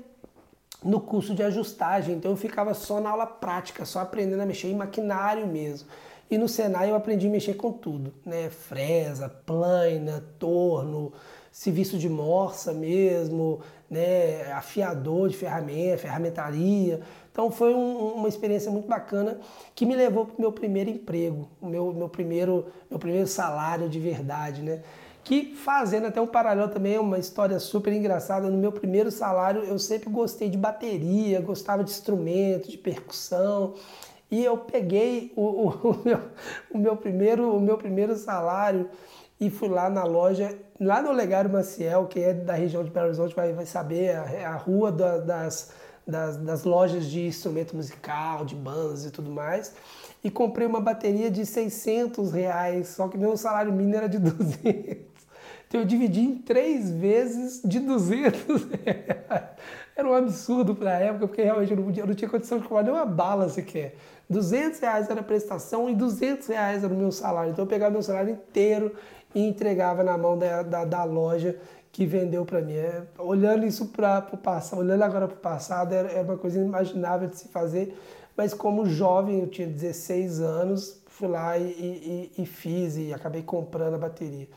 no 0.87 1.01
curso 1.01 1.35
de 1.35 1.43
ajustagem, 1.43 2.15
então 2.15 2.31
eu 2.31 2.37
ficava 2.37 2.73
só 2.73 3.01
na 3.01 3.09
aula 3.09 3.27
prática, 3.27 3.83
só 3.83 3.99
aprendendo 3.99 4.41
a 4.41 4.45
mexer 4.45 4.69
em 4.69 4.75
maquinário 4.75 5.45
mesmo. 5.45 5.89
E 6.31 6.37
no 6.37 6.47
Senai 6.47 6.89
eu 6.89 6.95
aprendi 6.95 7.27
a 7.27 7.29
mexer 7.29 7.55
com 7.55 7.71
tudo, 7.71 8.13
né? 8.25 8.49
Fresa, 8.49 9.29
plana, 9.29 10.23
torno, 10.39 11.11
serviço 11.51 11.97
de 11.97 12.07
morsa 12.07 12.73
mesmo, 12.73 13.59
né? 13.89 14.51
afiador 14.53 15.29
de 15.29 15.35
ferramenta, 15.35 15.97
ferramentaria. 15.97 17.01
Então 17.31 17.51
foi 17.51 17.73
um, 17.73 18.13
uma 18.13 18.27
experiência 18.27 18.71
muito 18.71 18.87
bacana 18.87 19.39
que 19.75 19.85
me 19.85 19.95
levou 19.95 20.25
para 20.25 20.37
o 20.37 20.41
meu 20.41 20.51
primeiro 20.51 20.89
emprego, 20.89 21.49
o 21.61 21.67
meu, 21.67 21.93
meu, 21.93 22.09
primeiro, 22.09 22.67
meu 22.89 22.99
primeiro 22.99 23.27
salário 23.27 23.89
de 23.89 23.99
verdade, 23.99 24.61
né? 24.61 24.81
Que 25.27 25.53
fazendo 25.53 26.07
até 26.07 26.21
um 26.21 26.25
paralelo 26.25 26.69
também, 26.69 26.95
é 26.95 26.99
uma 27.01 27.19
história 27.19 27.59
super 27.59 27.91
engraçada. 27.91 28.49
No 28.49 28.57
meu 28.57 28.71
primeiro 28.71 29.11
salário, 29.11 29.61
eu 29.65 29.77
sempre 29.77 30.09
gostei 30.09 30.49
de 30.49 30.57
bateria, 30.57 31.41
gostava 31.41 31.83
de 31.83 31.91
instrumento, 31.91 32.69
de 32.71 32.77
percussão. 32.77 33.73
E 34.31 34.41
eu 34.41 34.57
peguei 34.57 35.33
o, 35.35 35.41
o, 35.41 35.67
o, 35.91 36.01
meu, 36.05 36.19
o, 36.71 36.77
meu, 36.77 36.95
primeiro, 36.95 37.53
o 37.53 37.59
meu 37.59 37.77
primeiro 37.77 38.15
salário 38.15 38.89
e 39.37 39.49
fui 39.49 39.67
lá 39.67 39.89
na 39.89 40.05
loja, 40.05 40.57
lá 40.79 41.01
no 41.01 41.09
Olegário 41.09 41.51
Maciel, 41.51 42.05
que 42.05 42.21
é 42.21 42.33
da 42.33 42.53
região 42.53 42.81
de 42.81 42.89
Belo 42.89 43.07
Horizonte, 43.07 43.35
vai, 43.35 43.51
vai 43.51 43.65
saber, 43.65 44.15
a, 44.15 44.51
a 44.51 44.55
rua 44.55 44.93
da, 44.93 45.17
das, 45.17 45.73
das, 46.07 46.37
das 46.37 46.63
lojas 46.63 47.05
de 47.05 47.27
instrumento 47.27 47.75
musical, 47.75 48.45
de 48.45 48.55
bandas 48.55 49.03
e 49.03 49.11
tudo 49.11 49.29
mais 49.29 49.73
e 50.23 50.31
comprei 50.31 50.67
uma 50.67 50.81
bateria 50.81 51.29
de 51.29 51.45
600 51.45 52.33
reais, 52.33 52.89
só 52.89 53.07
que 53.07 53.17
meu 53.17 53.37
salário 53.37 53.71
mínimo 53.71 53.95
era 53.95 54.09
de 54.09 54.19
200. 54.19 55.06
Então 55.67 55.81
eu 55.81 55.85
dividi 55.85 56.21
em 56.21 56.35
três 56.35 56.89
vezes 56.89 57.61
de 57.63 57.79
200 57.79 58.67
reais. 58.83 59.47
Era 59.95 60.07
um 60.07 60.13
absurdo 60.13 60.75
para 60.75 60.91
a 60.91 60.99
época, 60.99 61.27
porque 61.27 61.41
realmente 61.41 61.71
eu 61.71 61.77
não, 61.77 61.91
eu 61.91 62.07
não 62.07 62.13
tinha 62.13 62.29
condição 62.29 62.59
de 62.59 62.67
comprar 62.67 62.83
nem 62.83 62.93
uma 62.93 63.05
bala 63.05 63.49
sequer. 63.49 63.95
200 64.29 64.79
reais 64.79 65.09
era 65.09 65.21
a 65.21 65.23
prestação 65.23 65.89
e 65.89 65.95
200 65.95 66.47
reais 66.47 66.83
era 66.83 66.93
o 66.93 66.97
meu 66.97 67.11
salário. 67.11 67.51
Então 67.51 67.65
eu 67.65 67.69
pegava 67.69 67.91
meu 67.91 68.03
salário 68.03 68.31
inteiro 68.31 68.95
e 69.33 69.41
entregava 69.41 70.03
na 70.03 70.17
mão 70.17 70.37
da, 70.37 70.61
da, 70.61 70.85
da 70.85 71.03
loja 71.03 71.57
que 71.91 72.05
vendeu 72.05 72.45
para 72.45 72.61
mim. 72.61 72.75
É, 72.75 73.03
olhando 73.17 73.65
isso 73.65 73.87
para 73.87 74.27
o 74.31 74.37
passado, 74.37 74.79
olhando 74.79 75.01
agora 75.01 75.27
para 75.27 75.37
o 75.37 75.39
passado, 75.39 75.93
era, 75.93 76.11
era 76.11 76.23
uma 76.23 76.37
coisa 76.37 76.59
inimaginável 76.59 77.27
de 77.27 77.37
se 77.37 77.47
fazer. 77.47 77.97
Mas 78.37 78.53
como 78.53 78.85
jovem, 78.85 79.39
eu 79.39 79.47
tinha 79.47 79.67
16 79.67 80.39
anos, 80.39 81.01
fui 81.07 81.27
lá 81.27 81.57
e, 81.57 82.31
e, 82.37 82.43
e 82.43 82.45
fiz 82.45 82.95
e 82.97 83.11
acabei 83.11 83.41
comprando 83.41 83.95
a 83.95 83.97
bateria. 83.97 84.47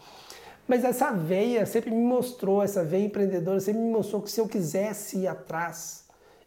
Mas 0.71 0.85
essa 0.85 1.11
veia 1.11 1.67
sempre 1.67 1.91
me 1.91 2.01
mostrou, 2.01 2.63
essa 2.63 2.85
veia 2.85 3.05
empreendedora 3.05 3.59
sempre 3.59 3.83
me 3.83 3.91
mostrou 3.91 4.23
que 4.23 4.31
se 4.31 4.41
eu 4.41 4.47
quisesse 4.47 5.19
ir 5.19 5.27
atrás, 5.27 6.05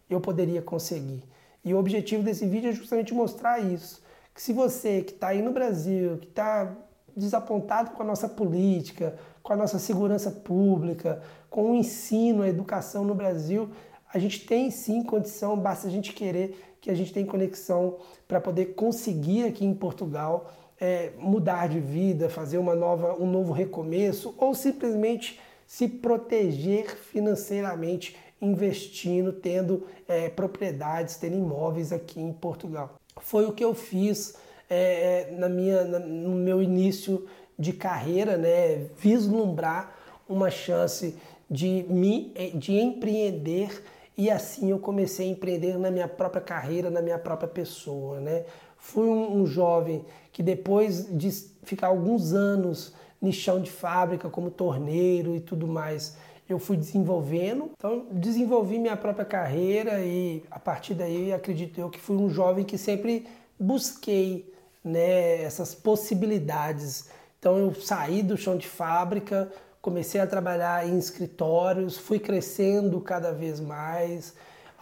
eu 0.09 0.21
poderia 0.21 0.61
conseguir. 0.61 1.25
E 1.61 1.73
o 1.73 1.77
objetivo 1.77 2.23
desse 2.23 2.45
vídeo 2.47 2.69
é 2.69 2.71
justamente 2.71 3.13
mostrar 3.13 3.59
isso. 3.59 4.01
Que 4.33 4.41
se 4.41 4.53
você 4.53 5.01
que 5.01 5.11
está 5.11 5.27
aí 5.27 5.41
no 5.41 5.51
Brasil, 5.51 6.19
que 6.19 6.27
está 6.27 6.73
desapontado 7.13 7.91
com 7.91 8.01
a 8.01 8.05
nossa 8.05 8.29
política, 8.29 9.13
com 9.41 9.51
a 9.51 9.57
nossa 9.57 9.77
segurança 9.77 10.31
pública, 10.31 11.21
com 11.49 11.71
o 11.71 11.75
ensino, 11.75 12.43
a 12.43 12.47
educação 12.47 13.03
no 13.03 13.13
Brasil, 13.13 13.71
a 14.13 14.17
gente 14.19 14.45
tem 14.45 14.71
sim 14.71 15.03
condição, 15.03 15.57
basta 15.57 15.89
a 15.89 15.91
gente 15.91 16.13
querer 16.13 16.77
que 16.79 16.89
a 16.89 16.95
gente 16.95 17.11
tem 17.11 17.25
conexão 17.25 17.97
para 18.25 18.39
poder 18.39 18.67
conseguir 18.67 19.43
aqui 19.43 19.65
em 19.65 19.73
Portugal 19.73 20.49
é, 20.83 21.11
mudar 21.17 21.69
de 21.69 21.79
vida, 21.79 22.27
fazer 22.27 22.57
uma 22.57 22.75
nova, 22.75 23.15
um 23.17 23.25
novo 23.25 23.53
recomeço 23.53 24.35
ou 24.37 24.53
simplesmente 24.53 25.39
se 25.65 25.87
proteger 25.87 26.97
financeiramente 26.97 28.17
investindo, 28.41 29.31
tendo 29.31 29.87
é, 30.05 30.27
propriedades, 30.27 31.15
tendo 31.15 31.37
imóveis 31.37 31.93
aqui 31.93 32.19
em 32.19 32.33
Portugal. 32.33 32.95
Foi 33.21 33.45
o 33.45 33.53
que 33.53 33.63
eu 33.63 33.73
fiz 33.73 34.35
é, 34.69 35.29
é 35.31 35.35
na 35.37 35.47
minha, 35.47 35.85
na, 35.85 35.99
no 35.99 36.35
meu 36.35 36.61
início 36.61 37.25
de 37.57 37.71
carreira, 37.71 38.35
né? 38.35 38.87
vislumbrar 38.97 39.95
uma 40.27 40.49
chance 40.49 41.15
de, 41.49 41.85
me, 41.87 42.33
de 42.55 42.73
empreender 42.73 43.81
e 44.17 44.29
assim 44.29 44.71
eu 44.71 44.79
comecei 44.79 45.29
a 45.29 45.31
empreender 45.31 45.77
na 45.77 45.89
minha 45.89 46.09
própria 46.09 46.41
carreira, 46.41 46.89
na 46.89 47.01
minha 47.01 47.17
própria 47.17 47.47
pessoa. 47.47 48.19
Né? 48.19 48.43
Fui 48.83 49.07
um, 49.07 49.37
um 49.37 49.45
jovem 49.45 50.03
que 50.33 50.43
depois 50.43 51.07
de 51.17 51.31
ficar 51.63 51.87
alguns 51.87 52.33
anos 52.33 52.93
no 53.21 53.31
chão 53.31 53.61
de 53.61 53.71
fábrica 53.71 54.29
como 54.29 54.51
torneiro 54.51 55.33
e 55.33 55.39
tudo 55.39 55.65
mais, 55.65 56.17
eu 56.49 56.59
fui 56.59 56.75
desenvolvendo. 56.75 57.71
Então, 57.77 58.05
desenvolvi 58.11 58.77
minha 58.77 58.97
própria 58.97 59.23
carreira 59.23 60.03
e 60.03 60.43
a 60.51 60.59
partir 60.59 60.95
daí 60.95 61.31
acredito 61.31 61.79
eu 61.79 61.89
que 61.89 61.97
fui 61.97 62.17
um 62.17 62.29
jovem 62.29 62.65
que 62.65 62.77
sempre 62.77 63.25
busquei 63.57 64.53
né, 64.83 65.41
essas 65.41 65.73
possibilidades. 65.73 67.07
Então, 67.39 67.57
eu 67.57 67.73
saí 67.73 68.21
do 68.21 68.35
chão 68.35 68.57
de 68.57 68.67
fábrica, 68.67 69.49
comecei 69.81 70.19
a 70.19 70.27
trabalhar 70.27 70.85
em 70.85 70.97
escritórios, 70.97 71.97
fui 71.97 72.19
crescendo 72.19 72.99
cada 72.99 73.31
vez 73.31 73.61
mais 73.61 74.33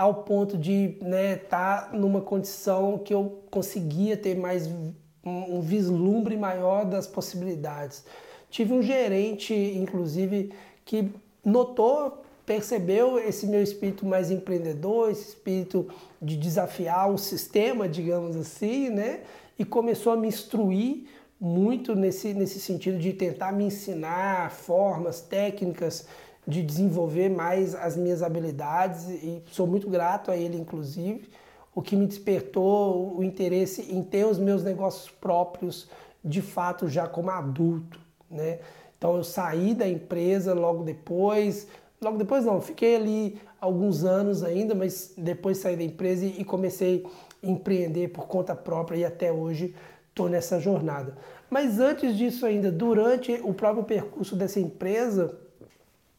ao 0.02 0.16
ponto 0.16 0.58
de 0.58 0.96
estar 0.96 1.06
né, 1.08 1.36
tá 1.36 1.90
numa 1.94 2.22
condição 2.22 2.98
que 2.98 3.14
eu 3.14 3.44
conseguia 3.52 4.18
ter 4.18 4.36
mais 4.36 4.66
um, 4.66 4.94
um 5.24 5.62
vislumbre 5.62 6.36
maior 6.36 6.86
das 6.86 7.06
possibilidades. 7.06 8.04
Tive 8.50 8.74
um 8.74 8.82
gerente, 8.82 9.54
inclusive, 9.54 10.52
que 10.84 11.12
notou, 11.46 12.24
percebeu 12.48 13.20
esse 13.20 13.46
meu 13.46 13.62
espírito 13.62 14.04
mais 14.04 14.32
empreendedor, 14.32 15.12
esse 15.12 15.30
espírito 15.30 15.88
de 16.20 16.36
desafiar 16.36 17.12
o 17.12 17.18
sistema, 17.20 17.88
digamos 17.88 18.36
assim, 18.36 18.90
né? 18.90 19.20
E 19.60 19.64
começou 19.64 20.14
a 20.14 20.18
me 20.18 20.28
instruir 20.28 21.06
muito 21.40 21.94
nesse, 21.94 22.34
nesse 22.34 22.60
sentido 22.60 22.98
de 22.98 23.14
tentar 23.14 23.52
me 23.52 23.66
ensinar 23.66 24.50
formas, 24.50 25.22
técnicas 25.22 26.08
de 26.48 26.64
desenvolver 26.64 27.30
mais 27.30 27.76
as 27.76 27.96
minhas 27.96 28.24
habilidades 28.24 29.08
e 29.08 29.44
sou 29.52 29.68
muito 29.68 29.90
grato 29.90 30.32
a 30.32 30.38
ele, 30.38 30.58
inclusive, 30.58 31.30
o 31.74 31.82
que 31.82 31.96
me 31.96 32.06
despertou 32.06 33.18
o 33.18 33.24
interesse 33.24 33.94
em 33.94 34.04
ter 34.04 34.26
os 34.26 34.38
meus 34.38 34.64
negócios 34.64 35.10
próprios 35.10 35.88
de 36.24 36.42
fato 36.42 36.88
já 36.88 37.08
como 37.08 37.30
adulto, 37.30 38.00
né? 38.30 38.60
Então 38.98 39.16
eu 39.16 39.24
saí 39.24 39.74
da 39.74 39.88
empresa 39.88 40.54
logo 40.54 40.84
depois, 40.84 41.68
logo 42.00 42.18
depois 42.18 42.46
não, 42.46 42.62
fiquei 42.62 42.96
ali 42.96 43.42
alguns 43.60 44.04
anos 44.04 44.44
ainda, 44.44 44.76
mas 44.76 45.14
depois 45.18 45.58
saí 45.58 45.76
da 45.76 45.84
empresa 45.84 46.26
e 46.26 46.44
comecei 46.44 47.06
a 47.44 47.48
empreender 47.48 48.10
por 48.10 48.28
conta 48.28 48.56
própria 48.56 48.98
e 48.98 49.06
até 49.06 49.32
hoje 49.32 49.74
estou 50.10 50.30
nessa 50.30 50.60
jornada. 50.60 51.18
Mas 51.50 51.80
antes 51.80 52.16
disso 52.16 52.46
ainda, 52.46 52.72
durante 52.72 53.40
o 53.44 53.54
próprio 53.54 53.84
percurso 53.84 54.36
dessa 54.36 54.60
empresa, 54.60 55.36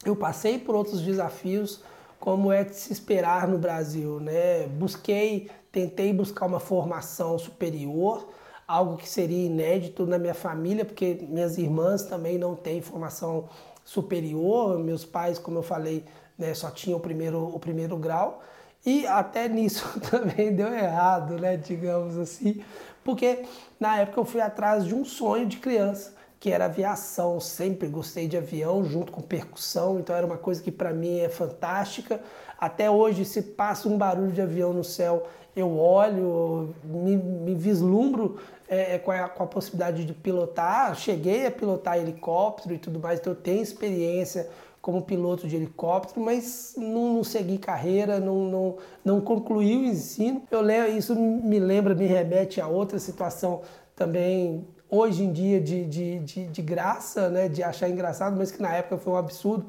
eu 0.05 0.15
passei 0.15 0.59
por 0.59 0.75
outros 0.75 1.01
desafios, 1.01 1.81
como 2.19 2.51
é 2.51 2.63
de 2.63 2.75
se 2.75 2.93
esperar 2.93 3.47
no 3.47 3.57
Brasil, 3.57 4.19
né? 4.19 4.67
Busquei, 4.67 5.49
tentei 5.71 6.13
buscar 6.13 6.45
uma 6.45 6.59
formação 6.59 7.37
superior, 7.37 8.29
algo 8.67 8.97
que 8.97 9.09
seria 9.09 9.45
inédito 9.45 10.05
na 10.05 10.17
minha 10.17 10.33
família, 10.33 10.85
porque 10.85 11.25
minhas 11.29 11.57
irmãs 11.57 12.03
também 12.03 12.37
não 12.37 12.55
têm 12.55 12.81
formação 12.81 13.49
superior, 13.83 14.79
meus 14.79 15.03
pais, 15.03 15.37
como 15.37 15.59
eu 15.59 15.63
falei, 15.63 16.05
né, 16.37 16.53
só 16.53 16.71
tinham 16.71 16.97
o 16.97 17.01
primeiro, 17.01 17.43
o 17.43 17.59
primeiro 17.59 17.97
grau. 17.97 18.41
E 18.85 19.05
até 19.07 19.47
nisso 19.47 19.99
também 20.09 20.55
deu 20.55 20.73
errado, 20.73 21.37
né, 21.37 21.57
digamos 21.57 22.17
assim, 22.17 22.63
porque 23.03 23.43
na 23.79 23.97
época 23.99 24.19
eu 24.19 24.25
fui 24.25 24.41
atrás 24.41 24.85
de 24.85 24.95
um 24.95 25.03
sonho 25.03 25.45
de 25.45 25.57
criança, 25.57 26.15
que 26.43 26.51
era 26.51 26.65
aviação. 26.65 27.39
Sempre 27.39 27.87
gostei 27.87 28.27
de 28.27 28.35
avião 28.35 28.83
junto 28.83 29.13
com 29.13 29.21
percussão, 29.21 29.97
então 29.97 30.13
era 30.13 30.25
uma 30.25 30.37
coisa 30.37 30.61
que 30.61 30.73
para 30.73 30.91
mim 30.91 31.19
é 31.19 31.29
fantástica. 31.29 32.19
Até 32.59 32.91
hoje, 32.91 33.23
se 33.23 33.41
passa 33.41 33.87
um 33.87 33.97
barulho 33.97 34.33
de 34.33 34.41
avião 34.41 34.73
no 34.73 34.83
céu, 34.83 35.25
eu 35.55 35.79
olho, 35.79 36.75
me, 36.83 37.15
me 37.15 37.55
vislumbro 37.55 38.39
é, 38.67 38.95
é, 38.95 38.99
com, 38.99 39.11
a, 39.11 39.29
com, 39.29 39.41
a, 39.41 39.47
possibilidade 39.47 40.03
de 40.03 40.13
pilotar. 40.13 40.93
Cheguei 40.97 41.45
a 41.45 41.51
pilotar 41.51 41.97
helicóptero 41.97 42.75
e 42.75 42.77
tudo 42.77 42.99
mais, 42.99 43.21
então 43.21 43.31
eu 43.31 43.39
tenho 43.39 43.63
experiência 43.63 44.49
como 44.81 45.01
piloto 45.01 45.47
de 45.47 45.55
helicóptero, 45.55 46.19
mas 46.19 46.73
não, 46.75 47.13
não 47.13 47.23
segui 47.23 47.57
carreira, 47.57 48.19
não, 48.19 48.43
não, 48.49 48.77
não 49.05 49.21
concluí 49.21 49.77
o 49.77 49.85
ensino. 49.85 50.43
Eu 50.51 50.59
leio, 50.59 50.97
isso 50.97 51.15
me 51.15 51.57
lembra, 51.57 51.95
me 51.95 52.05
remete 52.05 52.59
a 52.59 52.67
outra 52.67 52.99
situação 52.99 53.61
também 53.95 54.67
hoje 54.93 55.23
em 55.23 55.31
dia 55.31 55.59
de, 55.59 55.85
de, 55.85 56.19
de, 56.19 56.45
de 56.45 56.61
graça, 56.61 57.27
né, 57.27 57.49
de 57.49 57.63
achar 57.63 57.89
engraçado, 57.89 58.35
mas 58.37 58.51
que 58.51 58.61
na 58.61 58.69
época 58.75 58.97
foi 58.97 59.13
um 59.13 59.17
absurdo, 59.17 59.65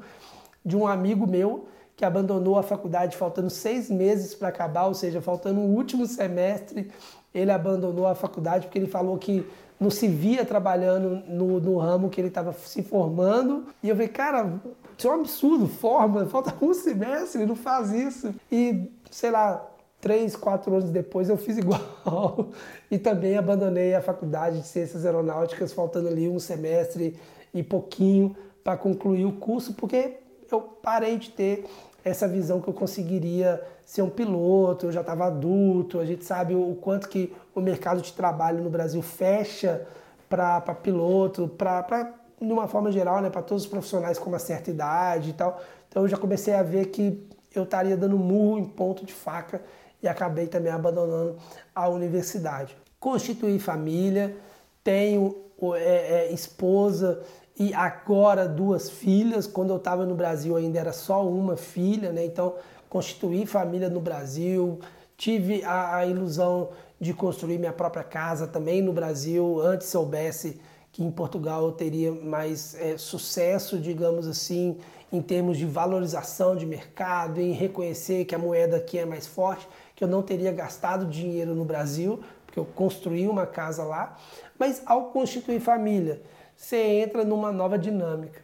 de 0.63 0.77
um 0.77 0.85
amigo 0.85 1.25
meu 1.25 1.67
que 1.95 2.05
abandonou 2.05 2.59
a 2.59 2.63
faculdade 2.63 3.17
faltando 3.17 3.49
seis 3.49 3.89
meses 3.89 4.35
para 4.35 4.49
acabar, 4.49 4.85
ou 4.85 4.93
seja, 4.93 5.21
faltando 5.21 5.61
o 5.61 5.75
último 5.75 6.05
semestre, 6.05 6.91
ele 7.33 7.51
abandonou 7.51 8.05
a 8.05 8.13
faculdade 8.13 8.67
porque 8.67 8.77
ele 8.77 8.87
falou 8.87 9.17
que 9.17 9.47
não 9.79 9.89
se 9.89 10.07
via 10.07 10.45
trabalhando 10.45 11.23
no, 11.27 11.59
no 11.59 11.77
ramo 11.77 12.09
que 12.09 12.21
ele 12.21 12.27
estava 12.27 12.53
se 12.53 12.83
formando. 12.83 13.65
E 13.81 13.89
eu 13.89 13.95
falei, 13.95 14.09
cara, 14.09 14.53
isso 14.97 15.07
é 15.07 15.11
um 15.11 15.21
absurdo, 15.21 15.67
forma, 15.67 16.25
falta 16.27 16.53
um 16.61 16.73
semestre, 16.73 17.45
não 17.45 17.55
faz 17.55 17.91
isso. 17.91 18.33
E, 18.51 18.89
sei 19.09 19.31
lá, 19.31 19.65
três, 19.99 20.35
quatro 20.35 20.73
anos 20.73 20.89
depois 20.89 21.29
eu 21.29 21.37
fiz 21.37 21.57
igual. 21.57 22.49
e 22.89 22.97
também 22.97 23.37
abandonei 23.37 23.93
a 23.93 24.01
faculdade 24.01 24.59
de 24.59 24.67
Ciências 24.67 25.05
Aeronáuticas, 25.05 25.73
faltando 25.73 26.07
ali 26.07 26.29
um 26.29 26.39
semestre 26.39 27.17
e 27.53 27.63
pouquinho 27.63 28.35
para 28.63 28.77
concluir 28.77 29.25
o 29.25 29.33
curso, 29.33 29.73
porque 29.73 30.17
eu 30.51 30.61
parei 30.61 31.17
de 31.17 31.29
ter 31.29 31.65
essa 32.03 32.27
visão 32.27 32.61
que 32.61 32.67
eu 32.67 32.73
conseguiria 32.73 33.63
ser 33.83 34.01
um 34.01 34.09
piloto, 34.09 34.87
eu 34.87 34.91
já 34.91 35.01
estava 35.01 35.25
adulto, 35.25 35.99
a 35.99 36.05
gente 36.05 36.23
sabe 36.23 36.53
o 36.53 36.75
quanto 36.75 37.09
que 37.09 37.33
o 37.53 37.61
mercado 37.61 38.01
de 38.01 38.13
trabalho 38.13 38.63
no 38.63 38.69
Brasil 38.69 39.01
fecha 39.01 39.87
para 40.29 40.61
piloto, 40.61 41.47
para 41.47 42.13
de 42.39 42.51
uma 42.51 42.67
forma 42.67 42.91
geral, 42.91 43.21
né, 43.21 43.29
para 43.29 43.41
todos 43.41 43.63
os 43.63 43.69
profissionais 43.69 44.19
com 44.19 44.29
uma 44.29 44.39
certa 44.39 44.69
idade 44.69 45.31
e 45.31 45.33
tal. 45.33 45.59
Então 45.87 46.03
eu 46.03 46.07
já 46.07 46.17
comecei 46.17 46.53
a 46.53 46.61
ver 46.61 46.87
que 46.87 47.27
eu 47.55 47.63
estaria 47.63 47.95
dando 47.95 48.17
murro 48.17 48.59
em 48.59 48.65
ponto 48.65 49.05
de 49.05 49.13
faca 49.13 49.61
e 50.05 50.09
acabei 50.09 50.47
também 50.47 50.71
abandonando 50.71 51.37
a 51.73 51.89
universidade. 51.89 52.75
Constituí 52.99 53.59
família, 53.59 54.35
tenho 54.83 55.35
é, 55.75 56.27
é, 56.27 56.31
esposa 56.31 57.21
e 57.57 57.73
agora 57.73 58.47
duas 58.47 58.89
filhas. 58.89 59.47
Quando 59.47 59.71
eu 59.71 59.77
estava 59.77 60.05
no 60.05 60.15
Brasil 60.15 60.55
ainda 60.55 60.79
era 60.79 60.93
só 60.93 61.27
uma 61.27 61.57
filha, 61.57 62.11
né? 62.11 62.25
Então 62.25 62.55
constituí 62.89 63.45
família 63.45 63.89
no 63.89 63.99
Brasil, 63.99 64.79
tive 65.17 65.63
a, 65.63 65.97
a 65.97 66.05
ilusão 66.05 66.69
de 66.99 67.13
construir 67.13 67.57
minha 67.57 67.73
própria 67.73 68.03
casa 68.03 68.47
também 68.47 68.81
no 68.81 68.93
Brasil. 68.93 69.59
Antes 69.61 69.87
soubesse 69.87 70.59
que 70.91 71.03
em 71.03 71.11
Portugal 71.11 71.65
eu 71.65 71.71
teria 71.73 72.11
mais 72.11 72.73
é, 72.75 72.97
sucesso, 72.97 73.77
digamos 73.77 74.27
assim, 74.27 74.77
em 75.11 75.21
termos 75.21 75.57
de 75.57 75.65
valorização 75.65 76.55
de 76.55 76.65
mercado, 76.65 77.41
em 77.41 77.51
reconhecer 77.51 78.25
que 78.25 78.33
a 78.33 78.37
moeda 78.37 78.77
aqui 78.77 78.97
é 78.97 79.05
mais 79.05 79.27
forte, 79.27 79.67
que 79.95 80.03
eu 80.03 80.07
não 80.07 80.21
teria 80.21 80.51
gastado 80.51 81.05
dinheiro 81.05 81.55
no 81.55 81.63
Brasil, 81.63 82.19
porque 82.45 82.59
eu 82.59 82.65
construí 82.65 83.27
uma 83.27 83.45
casa 83.45 83.83
lá. 83.83 84.17
Mas 84.59 84.81
ao 84.85 85.05
constituir 85.05 85.59
família, 85.59 86.21
você 86.55 86.77
entra 86.77 87.23
numa 87.23 87.51
nova 87.51 87.77
dinâmica. 87.77 88.41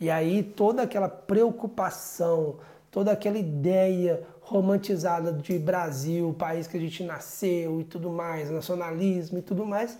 E 0.00 0.10
aí 0.10 0.42
toda 0.42 0.82
aquela 0.82 1.08
preocupação, 1.08 2.56
toda 2.90 3.12
aquela 3.12 3.38
ideia 3.38 4.22
romantizada 4.40 5.32
de 5.32 5.58
Brasil, 5.58 6.34
país 6.38 6.66
que 6.66 6.76
a 6.76 6.80
gente 6.80 7.02
nasceu 7.02 7.80
e 7.80 7.84
tudo 7.84 8.10
mais, 8.10 8.50
nacionalismo 8.50 9.38
e 9.38 9.42
tudo 9.42 9.66
mais, 9.66 9.98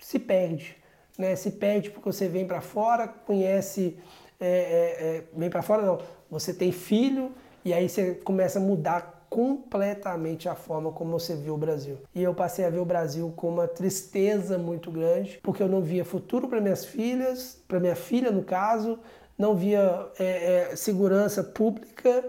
se 0.00 0.18
perde 0.18 0.82
né? 1.18 1.36
Se 1.36 1.50
perde 1.50 1.90
porque 1.90 2.10
você 2.10 2.28
vem 2.28 2.46
para 2.46 2.60
fora, 2.60 3.06
conhece, 3.06 3.96
é, 4.40 4.46
é, 4.46 5.06
é, 5.06 5.24
vem 5.34 5.50
para 5.50 5.62
fora 5.62 5.82
não, 5.82 5.98
você 6.30 6.52
tem 6.52 6.72
filho 6.72 7.32
e 7.64 7.72
aí 7.72 7.88
você 7.88 8.14
começa 8.14 8.58
a 8.58 8.62
mudar 8.62 9.11
completamente 9.32 10.46
a 10.46 10.54
forma 10.54 10.92
como 10.92 11.18
você 11.18 11.34
viu 11.34 11.54
o 11.54 11.56
Brasil. 11.56 11.96
E 12.14 12.22
eu 12.22 12.34
passei 12.34 12.66
a 12.66 12.70
ver 12.70 12.80
o 12.80 12.84
Brasil 12.84 13.32
com 13.34 13.48
uma 13.48 13.66
tristeza 13.66 14.58
muito 14.58 14.90
grande, 14.90 15.40
porque 15.42 15.62
eu 15.62 15.68
não 15.68 15.80
via 15.80 16.04
futuro 16.04 16.46
para 16.46 16.60
minhas 16.60 16.84
filhas, 16.84 17.58
para 17.66 17.80
minha 17.80 17.96
filha 17.96 18.30
no 18.30 18.42
caso, 18.42 18.98
não 19.38 19.56
via 19.56 20.06
é, 20.18 20.70
é, 20.72 20.76
segurança 20.76 21.42
pública, 21.42 22.28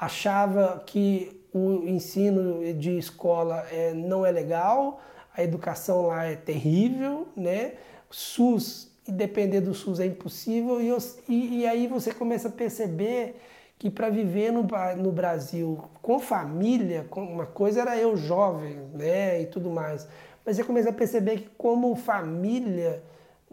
achava 0.00 0.80
que 0.86 1.44
o 1.52 1.88
ensino 1.88 2.72
de 2.74 2.98
escola 2.98 3.66
é, 3.72 3.92
não 3.92 4.24
é 4.24 4.30
legal, 4.30 5.00
a 5.36 5.42
educação 5.42 6.06
lá 6.06 6.24
é 6.24 6.36
terrível, 6.36 7.26
né? 7.36 7.72
SUS 8.08 8.92
e 9.08 9.10
depender 9.10 9.60
do 9.60 9.74
SUS 9.74 9.98
é 9.98 10.06
impossível, 10.06 10.80
e, 10.80 10.96
e, 11.28 11.58
e 11.58 11.66
aí 11.66 11.88
você 11.88 12.14
começa 12.14 12.46
a 12.46 12.52
perceber 12.52 13.40
que 13.84 13.90
para 13.90 14.08
viver 14.08 14.50
no, 14.50 14.66
no 14.96 15.12
Brasil 15.12 15.78
com 16.00 16.18
família, 16.18 17.04
com, 17.10 17.22
uma 17.22 17.44
coisa 17.44 17.82
era 17.82 17.94
eu 17.98 18.16
jovem 18.16 18.78
né, 18.94 19.42
e 19.42 19.46
tudo 19.46 19.68
mais, 19.68 20.08
mas 20.42 20.56
você 20.56 20.64
começa 20.64 20.88
a 20.88 20.92
perceber 20.92 21.36
que 21.36 21.50
como 21.58 21.94
família, 21.94 23.02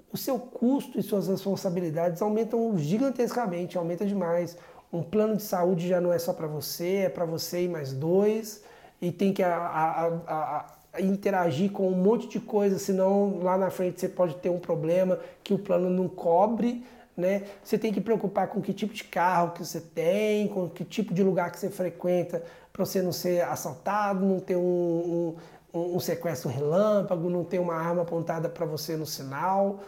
o 0.09 0.15
seu 0.15 0.39
custo 0.39 0.97
e 0.97 1.03
suas 1.03 1.27
responsabilidades 1.27 2.21
aumentam 2.21 2.77
gigantescamente, 2.77 3.77
aumenta 3.77 4.05
demais. 4.05 4.57
Um 4.93 5.03
plano 5.03 5.35
de 5.35 5.43
saúde 5.43 5.85
já 5.85 5.99
não 5.99 6.13
é 6.13 6.17
só 6.17 6.31
para 6.31 6.47
você, 6.47 7.03
é 7.07 7.09
para 7.09 7.25
você 7.25 7.65
e 7.65 7.67
mais 7.67 7.91
dois, 7.91 8.63
e 9.01 9.11
tem 9.11 9.33
que 9.33 9.43
a, 9.43 9.53
a, 9.53 10.65
a, 10.93 11.01
interagir 11.01 11.73
com 11.73 11.89
um 11.89 12.01
monte 12.01 12.29
de 12.29 12.39
coisa, 12.39 12.79
senão 12.79 13.39
lá 13.43 13.57
na 13.57 13.69
frente 13.69 13.99
você 13.99 14.07
pode 14.07 14.35
ter 14.35 14.49
um 14.49 14.59
problema 14.59 15.19
que 15.43 15.53
o 15.53 15.59
plano 15.59 15.89
não 15.89 16.07
cobre. 16.07 16.85
Né? 17.21 17.43
Você 17.63 17.77
tem 17.77 17.93
que 17.93 18.01
preocupar 18.01 18.47
com 18.47 18.59
que 18.59 18.73
tipo 18.73 18.93
de 18.93 19.03
carro 19.03 19.51
que 19.51 19.63
você 19.63 19.79
tem, 19.79 20.47
com 20.47 20.67
que 20.67 20.83
tipo 20.83 21.13
de 21.13 21.21
lugar 21.21 21.51
que 21.51 21.59
você 21.59 21.69
frequenta, 21.69 22.43
para 22.73 22.83
você 22.83 23.01
não 23.01 23.11
ser 23.11 23.43
assaltado, 23.43 24.25
não 24.25 24.39
ter 24.39 24.55
um, 24.55 25.35
um, 25.73 25.95
um 25.95 25.99
sequestro 25.99 26.49
relâmpago, 26.49 27.29
não 27.29 27.43
ter 27.43 27.59
uma 27.59 27.75
arma 27.75 28.01
apontada 28.01 28.49
para 28.49 28.65
você 28.65 28.97
no 28.97 29.05
sinal. 29.05 29.81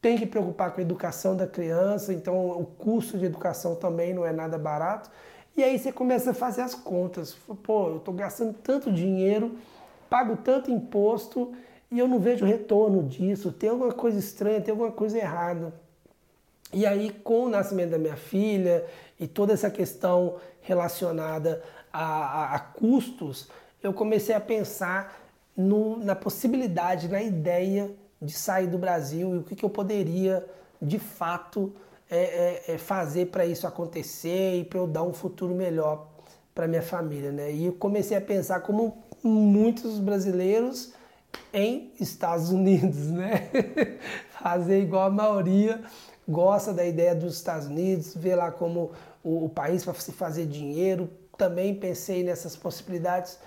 Tem 0.00 0.16
que 0.16 0.24
preocupar 0.24 0.72
com 0.72 0.80
a 0.80 0.82
educação 0.82 1.34
da 1.36 1.46
criança, 1.46 2.14
então 2.14 2.50
o 2.50 2.64
custo 2.64 3.18
de 3.18 3.24
educação 3.24 3.74
também 3.74 4.14
não 4.14 4.24
é 4.24 4.32
nada 4.32 4.56
barato. 4.56 5.10
E 5.56 5.64
aí 5.64 5.76
você 5.76 5.90
começa 5.90 6.30
a 6.30 6.34
fazer 6.34 6.62
as 6.62 6.76
contas. 6.76 7.36
Pô, 7.64 7.88
eu 7.88 7.96
estou 7.96 8.14
gastando 8.14 8.54
tanto 8.62 8.92
dinheiro, 8.92 9.56
pago 10.08 10.36
tanto 10.36 10.70
imposto 10.70 11.52
e 11.90 11.98
eu 11.98 12.06
não 12.06 12.20
vejo 12.20 12.46
retorno 12.46 13.02
disso. 13.02 13.50
Tem 13.50 13.68
alguma 13.68 13.92
coisa 13.92 14.20
estranha, 14.20 14.60
tem 14.60 14.70
alguma 14.70 14.92
coisa 14.92 15.18
errada. 15.18 15.72
E 16.72 16.84
aí, 16.84 17.10
com 17.10 17.46
o 17.46 17.48
nascimento 17.48 17.90
da 17.90 17.98
minha 17.98 18.16
filha 18.16 18.84
e 19.18 19.26
toda 19.26 19.52
essa 19.52 19.70
questão 19.70 20.36
relacionada 20.60 21.62
a, 21.92 22.02
a, 22.02 22.54
a 22.56 22.58
custos, 22.58 23.48
eu 23.82 23.92
comecei 23.92 24.34
a 24.34 24.40
pensar 24.40 25.18
no, 25.56 25.96
na 25.98 26.14
possibilidade, 26.14 27.08
na 27.08 27.22
ideia 27.22 27.90
de 28.20 28.32
sair 28.32 28.66
do 28.66 28.76
Brasil 28.76 29.34
e 29.34 29.38
o 29.38 29.42
que, 29.42 29.56
que 29.56 29.64
eu 29.64 29.70
poderia 29.70 30.44
de 30.80 30.98
fato 30.98 31.74
é, 32.10 32.64
é, 32.70 32.74
é 32.74 32.78
fazer 32.78 33.26
para 33.26 33.46
isso 33.46 33.66
acontecer 33.66 34.60
e 34.60 34.64
para 34.64 34.78
eu 34.78 34.86
dar 34.86 35.02
um 35.02 35.12
futuro 35.12 35.54
melhor 35.54 36.08
para 36.54 36.66
minha 36.66 36.82
família, 36.82 37.30
né? 37.30 37.52
E 37.52 37.66
eu 37.66 37.72
comecei 37.72 38.16
a 38.16 38.20
pensar 38.20 38.60
como 38.60 39.04
muitos 39.22 39.98
brasileiros 39.98 40.92
em 41.52 41.92
Estados 42.00 42.50
Unidos, 42.50 43.06
né? 43.06 43.48
fazer 44.30 44.80
igual 44.80 45.06
a 45.06 45.10
maioria 45.10 45.80
gosta 46.28 46.72
da 46.72 46.84
ideia 46.84 47.14
dos 47.14 47.36
Estados 47.36 47.66
Unidos, 47.66 48.14
ver 48.14 48.36
lá 48.36 48.50
como 48.50 48.92
o, 49.24 49.46
o 49.46 49.48
país 49.48 49.84
para 49.84 49.94
se 49.94 50.12
fazer 50.12 50.46
dinheiro. 50.46 51.08
Também 51.36 51.74
pensei 51.74 52.22
nessas 52.22 52.54
possibilidades, 52.54 53.38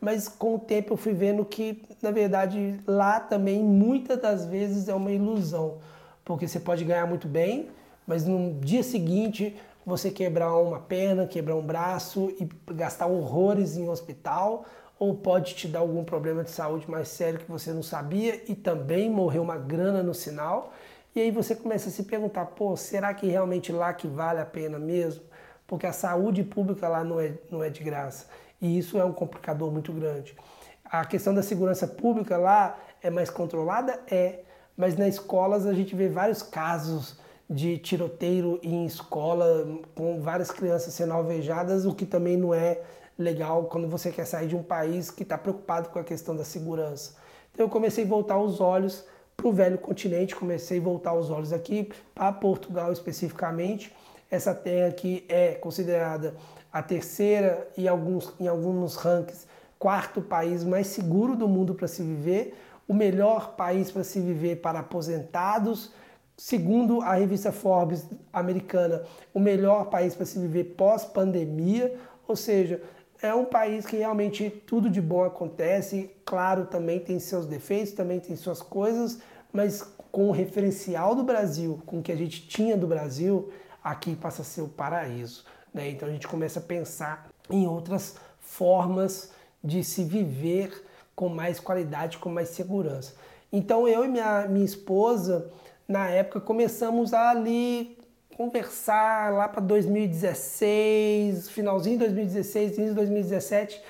mas 0.00 0.28
com 0.28 0.54
o 0.54 0.58
tempo 0.58 0.94
eu 0.94 0.96
fui 0.96 1.12
vendo 1.12 1.44
que, 1.44 1.82
na 2.00 2.10
verdade, 2.10 2.80
lá 2.86 3.20
também 3.20 3.62
muitas 3.62 4.18
das 4.20 4.46
vezes 4.46 4.88
é 4.88 4.94
uma 4.94 5.10
ilusão, 5.10 5.78
porque 6.24 6.48
você 6.48 6.58
pode 6.58 6.84
ganhar 6.84 7.06
muito 7.06 7.28
bem, 7.28 7.68
mas 8.06 8.24
no 8.24 8.54
dia 8.60 8.82
seguinte 8.82 9.56
você 9.84 10.10
quebrar 10.10 10.56
uma 10.56 10.78
perna, 10.78 11.26
quebrar 11.26 11.56
um 11.56 11.62
braço 11.62 12.32
e 12.38 12.48
gastar 12.72 13.06
horrores 13.06 13.76
em 13.76 13.88
hospital, 13.88 14.64
ou 14.98 15.14
pode 15.14 15.54
te 15.54 15.66
dar 15.66 15.80
algum 15.80 16.04
problema 16.04 16.44
de 16.44 16.50
saúde 16.50 16.88
mais 16.88 17.08
sério 17.08 17.40
que 17.40 17.50
você 17.50 17.72
não 17.72 17.82
sabia 17.82 18.42
e 18.46 18.54
também 18.54 19.10
morrer 19.10 19.38
uma 19.38 19.56
grana 19.56 20.02
no 20.02 20.14
sinal. 20.14 20.72
E 21.14 21.20
aí 21.20 21.30
você 21.30 21.56
começa 21.56 21.88
a 21.88 21.92
se 21.92 22.04
perguntar, 22.04 22.46
pô, 22.46 22.76
será 22.76 23.12
que 23.12 23.26
realmente 23.26 23.72
lá 23.72 23.92
que 23.92 24.06
vale 24.06 24.40
a 24.40 24.46
pena 24.46 24.78
mesmo? 24.78 25.24
Porque 25.66 25.86
a 25.86 25.92
saúde 25.92 26.44
pública 26.44 26.88
lá 26.88 27.02
não 27.02 27.20
é, 27.20 27.34
não 27.50 27.62
é 27.62 27.70
de 27.70 27.82
graça. 27.82 28.26
E 28.60 28.78
isso 28.78 28.98
é 28.98 29.04
um 29.04 29.12
complicador 29.12 29.72
muito 29.72 29.92
grande. 29.92 30.36
A 30.84 31.04
questão 31.04 31.34
da 31.34 31.42
segurança 31.42 31.86
pública 31.86 32.36
lá 32.36 32.78
é 33.02 33.10
mais 33.10 33.30
controlada? 33.30 34.00
É. 34.10 34.40
Mas 34.76 34.96
nas 34.96 35.14
escolas 35.14 35.66
a 35.66 35.74
gente 35.74 35.94
vê 35.94 36.08
vários 36.08 36.42
casos 36.42 37.18
de 37.48 37.78
tiroteio 37.78 38.60
em 38.62 38.86
escola, 38.86 39.66
com 39.94 40.20
várias 40.20 40.52
crianças 40.52 40.94
sendo 40.94 41.12
alvejadas, 41.12 41.84
o 41.84 41.94
que 41.94 42.06
também 42.06 42.36
não 42.36 42.54
é 42.54 42.80
legal 43.18 43.64
quando 43.64 43.88
você 43.88 44.10
quer 44.12 44.24
sair 44.24 44.46
de 44.46 44.56
um 44.56 44.62
país 44.62 45.10
que 45.10 45.24
está 45.24 45.36
preocupado 45.36 45.88
com 45.88 45.98
a 45.98 46.04
questão 46.04 46.34
da 46.36 46.44
segurança. 46.44 47.16
Então 47.52 47.66
eu 47.66 47.70
comecei 47.70 48.04
a 48.04 48.06
voltar 48.06 48.38
os 48.38 48.60
olhos 48.60 49.04
para 49.40 49.48
o 49.48 49.52
velho 49.52 49.78
continente, 49.78 50.36
comecei 50.36 50.78
a 50.78 50.82
voltar 50.82 51.14
os 51.14 51.30
olhos 51.30 51.50
aqui 51.50 51.90
para 52.14 52.30
Portugal 52.30 52.92
especificamente. 52.92 53.90
Essa 54.30 54.54
terra 54.54 54.92
que 54.92 55.24
é 55.28 55.52
considerada 55.54 56.36
a 56.70 56.82
terceira 56.82 57.66
e 57.76 57.88
alguns, 57.88 58.32
em 58.38 58.46
alguns 58.46 58.96
rankings 58.96 59.46
quarto 59.78 60.20
país 60.20 60.62
mais 60.62 60.88
seguro 60.88 61.34
do 61.34 61.48
mundo 61.48 61.74
para 61.74 61.88
se 61.88 62.02
viver, 62.02 62.54
o 62.86 62.92
melhor 62.92 63.56
país 63.56 63.90
para 63.90 64.04
se 64.04 64.20
viver 64.20 64.56
para 64.56 64.80
aposentados, 64.80 65.90
segundo 66.36 67.00
a 67.00 67.14
revista 67.14 67.50
Forbes 67.50 68.04
americana, 68.30 69.02
o 69.32 69.40
melhor 69.40 69.86
país 69.86 70.14
para 70.14 70.26
se 70.26 70.38
viver 70.38 70.74
pós-pandemia, 70.76 71.96
ou 72.28 72.36
seja, 72.36 72.82
é 73.22 73.34
um 73.34 73.46
país 73.46 73.86
que 73.86 73.96
realmente 73.96 74.50
tudo 74.50 74.90
de 74.90 75.00
bom 75.00 75.24
acontece. 75.24 76.10
Claro, 76.24 76.66
também 76.66 76.98
tem 76.98 77.18
seus 77.18 77.46
defeitos, 77.46 77.92
também 77.92 78.20
tem 78.20 78.36
suas 78.36 78.60
coisas, 78.60 79.18
mas 79.52 79.82
com 80.10 80.28
o 80.28 80.32
referencial 80.32 81.14
do 81.14 81.22
Brasil, 81.22 81.80
com 81.86 81.98
o 81.98 82.02
que 82.02 82.12
a 82.12 82.16
gente 82.16 82.46
tinha 82.46 82.76
do 82.76 82.86
Brasil, 82.86 83.52
aqui 83.82 84.16
passa 84.16 84.42
a 84.42 84.44
ser 84.44 84.62
o 84.62 84.68
paraíso. 84.68 85.44
Né? 85.72 85.90
Então 85.90 86.08
a 86.08 86.12
gente 86.12 86.26
começa 86.26 86.58
a 86.58 86.62
pensar 86.62 87.28
em 87.48 87.66
outras 87.66 88.16
formas 88.40 89.32
de 89.62 89.84
se 89.84 90.04
viver 90.04 90.84
com 91.14 91.28
mais 91.28 91.60
qualidade, 91.60 92.18
com 92.18 92.28
mais 92.28 92.48
segurança. 92.48 93.14
Então 93.52 93.86
eu 93.86 94.04
e 94.04 94.08
minha, 94.08 94.46
minha 94.48 94.64
esposa, 94.64 95.50
na 95.86 96.08
época, 96.08 96.40
começamos 96.40 97.12
a 97.12 97.30
ali 97.30 97.98
conversar 98.36 99.32
lá 99.32 99.48
para 99.48 99.60
2016, 99.60 101.50
finalzinho 101.50 101.98
de 101.98 102.04
2016, 102.04 102.78
início 102.78 102.88
de 102.88 102.94
2017, 102.94 103.82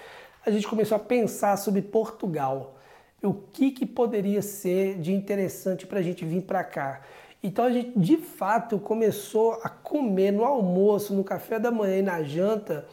a 0.44 0.51
gente 0.51 0.66
começou 0.66 0.96
a 0.96 0.99
pensar 0.99 1.57
sobre 1.57 1.83
Portugal. 1.83 2.75
O 3.22 3.35
que, 3.35 3.70
que 3.70 3.85
poderia 3.85 4.42
ser 4.42 4.98
de 4.98 5.12
interessante 5.12 5.87
para 5.87 5.98
a 5.98 6.02
gente 6.02 6.24
vir 6.24 6.42
para 6.42 6.64
cá. 6.64 7.02
Então 7.42 7.64
a 7.64 7.70
gente 7.70 7.98
de 7.98 8.16
fato 8.16 8.78
começou 8.78 9.54
a 9.62 9.68
comer 9.68 10.30
no 10.30 10.44
almoço, 10.44 11.14
no 11.14 11.24
café 11.24 11.59
da 11.59 11.70
manhã 11.70 11.98
e 11.98 12.02
na 12.02 12.22
janta 12.22 12.87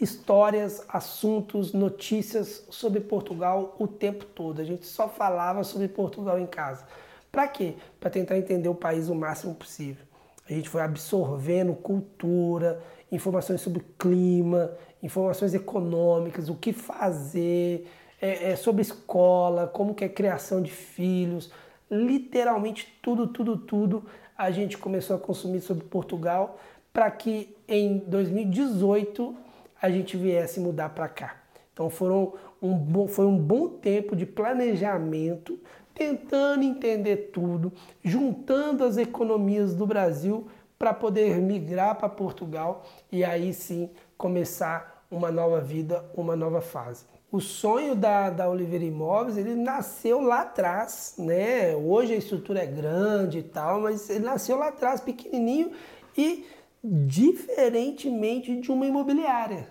histórias, 0.00 0.84
assuntos, 0.88 1.72
notícias 1.72 2.66
sobre 2.68 3.00
Portugal 3.00 3.76
o 3.78 3.86
tempo 3.86 4.24
todo. 4.24 4.60
A 4.60 4.64
gente 4.64 4.86
só 4.86 5.08
falava 5.08 5.62
sobre 5.62 5.88
Portugal 5.88 6.38
em 6.38 6.46
casa. 6.46 6.84
Para 7.30 7.46
quê? 7.48 7.74
Para 8.00 8.10
tentar 8.10 8.36
entender 8.36 8.68
o 8.68 8.74
país 8.74 9.08
o 9.08 9.14
máximo 9.14 9.54
possível. 9.54 10.04
A 10.48 10.52
gente 10.52 10.68
foi 10.68 10.82
absorvendo 10.82 11.74
cultura, 11.74 12.82
informações 13.10 13.60
sobre 13.60 13.82
clima, 13.98 14.72
informações 15.02 15.54
econômicas, 15.54 16.48
o 16.48 16.54
que 16.54 16.72
fazer, 16.72 17.86
é, 18.24 18.52
é, 18.52 18.56
sobre 18.56 18.80
escola, 18.80 19.66
como 19.66 19.94
que 19.94 20.02
é 20.02 20.08
criação 20.08 20.62
de 20.62 20.70
filhos, 20.70 21.52
literalmente 21.90 22.90
tudo, 23.02 23.26
tudo, 23.26 23.58
tudo 23.58 24.06
a 24.36 24.50
gente 24.50 24.78
começou 24.78 25.16
a 25.16 25.18
consumir 25.18 25.60
sobre 25.60 25.84
Portugal 25.84 26.58
para 26.90 27.10
que 27.10 27.54
em 27.68 27.98
2018 27.98 29.36
a 29.80 29.90
gente 29.90 30.16
viesse 30.16 30.58
mudar 30.58 30.88
para 30.88 31.06
cá. 31.06 31.36
Então 31.74 31.90
foram 31.90 32.32
um 32.62 32.72
bom, 32.72 33.06
foi 33.06 33.26
um 33.26 33.36
bom 33.36 33.68
tempo 33.68 34.16
de 34.16 34.24
planejamento 34.24 35.60
tentando 35.92 36.64
entender 36.64 37.30
tudo, 37.30 37.74
juntando 38.02 38.84
as 38.84 38.96
economias 38.96 39.74
do 39.74 39.86
Brasil 39.86 40.48
para 40.78 40.94
poder 40.94 41.36
migrar 41.42 41.94
para 41.96 42.08
Portugal 42.08 42.84
e 43.12 43.22
aí 43.22 43.52
sim 43.52 43.90
começar 44.16 45.04
uma 45.10 45.30
nova 45.30 45.60
vida, 45.60 46.02
uma 46.16 46.34
nova 46.34 46.62
fase. 46.62 47.13
O 47.34 47.40
sonho 47.40 47.96
da, 47.96 48.30
da 48.30 48.48
Oliveira 48.48 48.84
Imóveis, 48.84 49.36
ele 49.36 49.56
nasceu 49.56 50.20
lá 50.20 50.42
atrás, 50.42 51.16
né? 51.18 51.74
Hoje 51.74 52.12
a 52.12 52.16
estrutura 52.16 52.62
é 52.62 52.66
grande 52.66 53.38
e 53.38 53.42
tal, 53.42 53.80
mas 53.80 54.08
ele 54.08 54.24
nasceu 54.24 54.56
lá 54.56 54.68
atrás, 54.68 55.00
pequenininho 55.00 55.72
e 56.16 56.46
diferentemente 56.80 58.54
de 58.60 58.70
uma 58.70 58.86
imobiliária. 58.86 59.66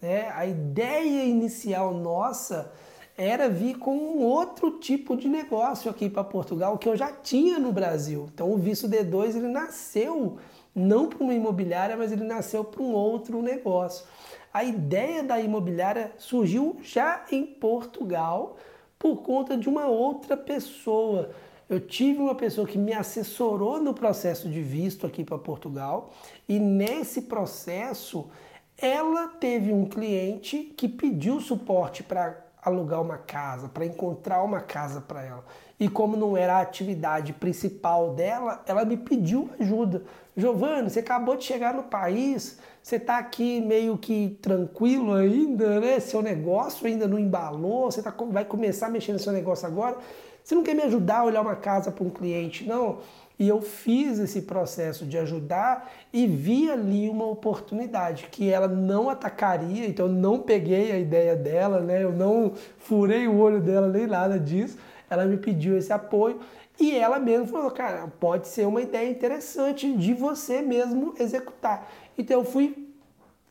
Né? 0.00 0.30
A 0.34 0.46
ideia 0.46 1.22
inicial 1.26 1.92
nossa 1.92 2.72
era 3.14 3.46
vir 3.46 3.76
com 3.76 3.94
um 3.94 4.22
outro 4.22 4.78
tipo 4.78 5.14
de 5.14 5.28
negócio 5.28 5.90
aqui 5.90 6.08
para 6.08 6.24
Portugal 6.24 6.78
que 6.78 6.88
eu 6.88 6.96
já 6.96 7.12
tinha 7.12 7.58
no 7.58 7.72
Brasil. 7.72 8.26
Então 8.32 8.50
o 8.50 8.56
Visto 8.56 8.88
D2 8.88 9.36
ele 9.36 9.48
nasceu 9.48 10.38
não 10.74 11.10
para 11.10 11.22
uma 11.22 11.34
imobiliária, 11.34 11.94
mas 11.94 12.10
ele 12.10 12.24
nasceu 12.24 12.64
para 12.64 12.82
um 12.82 12.94
outro 12.94 13.42
negócio. 13.42 14.06
A 14.52 14.62
ideia 14.62 15.22
da 15.22 15.40
imobiliária 15.40 16.12
surgiu 16.18 16.76
já 16.82 17.24
em 17.30 17.46
Portugal 17.46 18.56
por 18.98 19.22
conta 19.22 19.56
de 19.56 19.68
uma 19.68 19.86
outra 19.86 20.36
pessoa. 20.36 21.30
Eu 21.68 21.80
tive 21.80 22.20
uma 22.20 22.34
pessoa 22.34 22.66
que 22.66 22.76
me 22.76 22.92
assessorou 22.92 23.80
no 23.80 23.94
processo 23.94 24.50
de 24.50 24.60
visto 24.60 25.06
aqui 25.06 25.24
para 25.24 25.38
Portugal 25.38 26.12
e 26.46 26.58
nesse 26.58 27.22
processo 27.22 28.28
ela 28.76 29.28
teve 29.28 29.72
um 29.72 29.86
cliente 29.86 30.58
que 30.76 30.86
pediu 30.86 31.40
suporte 31.40 32.02
para 32.02 32.44
alugar 32.62 33.00
uma 33.00 33.18
casa, 33.18 33.68
para 33.68 33.86
encontrar 33.86 34.42
uma 34.42 34.60
casa 34.60 35.00
para 35.00 35.22
ela. 35.22 35.44
E 35.80 35.88
como 35.88 36.16
não 36.16 36.36
era 36.36 36.58
a 36.58 36.60
atividade 36.60 37.32
principal 37.32 38.14
dela, 38.14 38.62
ela 38.66 38.84
me 38.84 38.96
pediu 38.96 39.50
ajuda. 39.58 40.04
Giovanni, 40.34 40.88
você 40.88 41.00
acabou 41.00 41.36
de 41.36 41.44
chegar 41.44 41.74
no 41.74 41.82
país, 41.82 42.58
você 42.82 42.96
está 42.96 43.18
aqui 43.18 43.60
meio 43.60 43.98
que 43.98 44.38
tranquilo 44.40 45.12
ainda, 45.12 45.78
né? 45.78 46.00
Seu 46.00 46.22
negócio 46.22 46.86
ainda 46.86 47.06
não 47.06 47.18
embalou, 47.18 47.90
você 47.90 48.02
tá, 48.02 48.14
vai 48.30 48.44
começar 48.44 48.86
a 48.86 48.90
mexer 48.90 49.12
no 49.12 49.18
seu 49.18 49.32
negócio 49.32 49.66
agora. 49.66 49.98
Você 50.42 50.54
não 50.54 50.62
quer 50.62 50.74
me 50.74 50.82
ajudar 50.82 51.18
a 51.18 51.24
olhar 51.24 51.42
uma 51.42 51.54
casa 51.54 51.92
para 51.92 52.02
um 52.02 52.10
cliente, 52.10 52.66
não? 52.66 52.98
E 53.38 53.46
eu 53.46 53.60
fiz 53.60 54.18
esse 54.18 54.42
processo 54.42 55.04
de 55.04 55.18
ajudar 55.18 55.90
e 56.12 56.26
vi 56.26 56.70
ali 56.70 57.08
uma 57.10 57.26
oportunidade 57.26 58.28
que 58.30 58.50
ela 58.50 58.68
não 58.68 59.10
atacaria, 59.10 59.86
então 59.86 60.06
eu 60.06 60.12
não 60.12 60.38
peguei 60.38 60.92
a 60.92 60.98
ideia 60.98 61.36
dela, 61.36 61.80
né? 61.80 62.02
Eu 62.02 62.12
não 62.12 62.52
furei 62.78 63.28
o 63.28 63.36
olho 63.36 63.60
dela 63.60 63.88
nem 63.88 64.06
nada 64.06 64.38
disso. 64.38 64.78
Ela 65.10 65.26
me 65.26 65.36
pediu 65.36 65.76
esse 65.76 65.92
apoio 65.92 66.40
e 66.78 66.96
ela 66.96 67.18
mesma 67.18 67.46
falou, 67.46 67.70
cara, 67.70 68.08
pode 68.18 68.48
ser 68.48 68.66
uma 68.66 68.80
ideia 68.80 69.08
interessante 69.10 69.92
de 69.94 70.14
você 70.14 70.62
mesmo 70.62 71.14
executar. 71.18 71.90
Então 72.16 72.40
eu 72.40 72.44
fui 72.44 72.88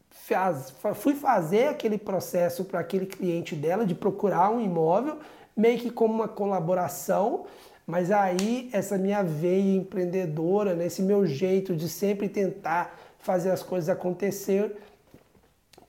faz, 0.09 0.73
fui 0.95 1.15
fazer 1.15 1.67
aquele 1.67 1.97
processo 1.97 2.63
para 2.63 2.79
aquele 2.79 3.05
cliente 3.05 3.55
dela 3.55 3.85
de 3.85 3.95
procurar 3.95 4.49
um 4.49 4.61
imóvel, 4.61 5.19
meio 5.55 5.79
que 5.79 5.89
como 5.89 6.13
uma 6.13 6.27
colaboração, 6.27 7.45
mas 7.87 8.11
aí 8.11 8.69
essa 8.71 8.97
minha 8.97 9.23
veia 9.23 9.75
empreendedora, 9.75 10.73
né, 10.73 10.85
esse 10.85 11.01
meu 11.01 11.25
jeito 11.25 11.75
de 11.75 11.89
sempre 11.89 12.29
tentar 12.29 12.97
fazer 13.19 13.51
as 13.51 13.61
coisas 13.61 13.89
acontecer, 13.89 14.77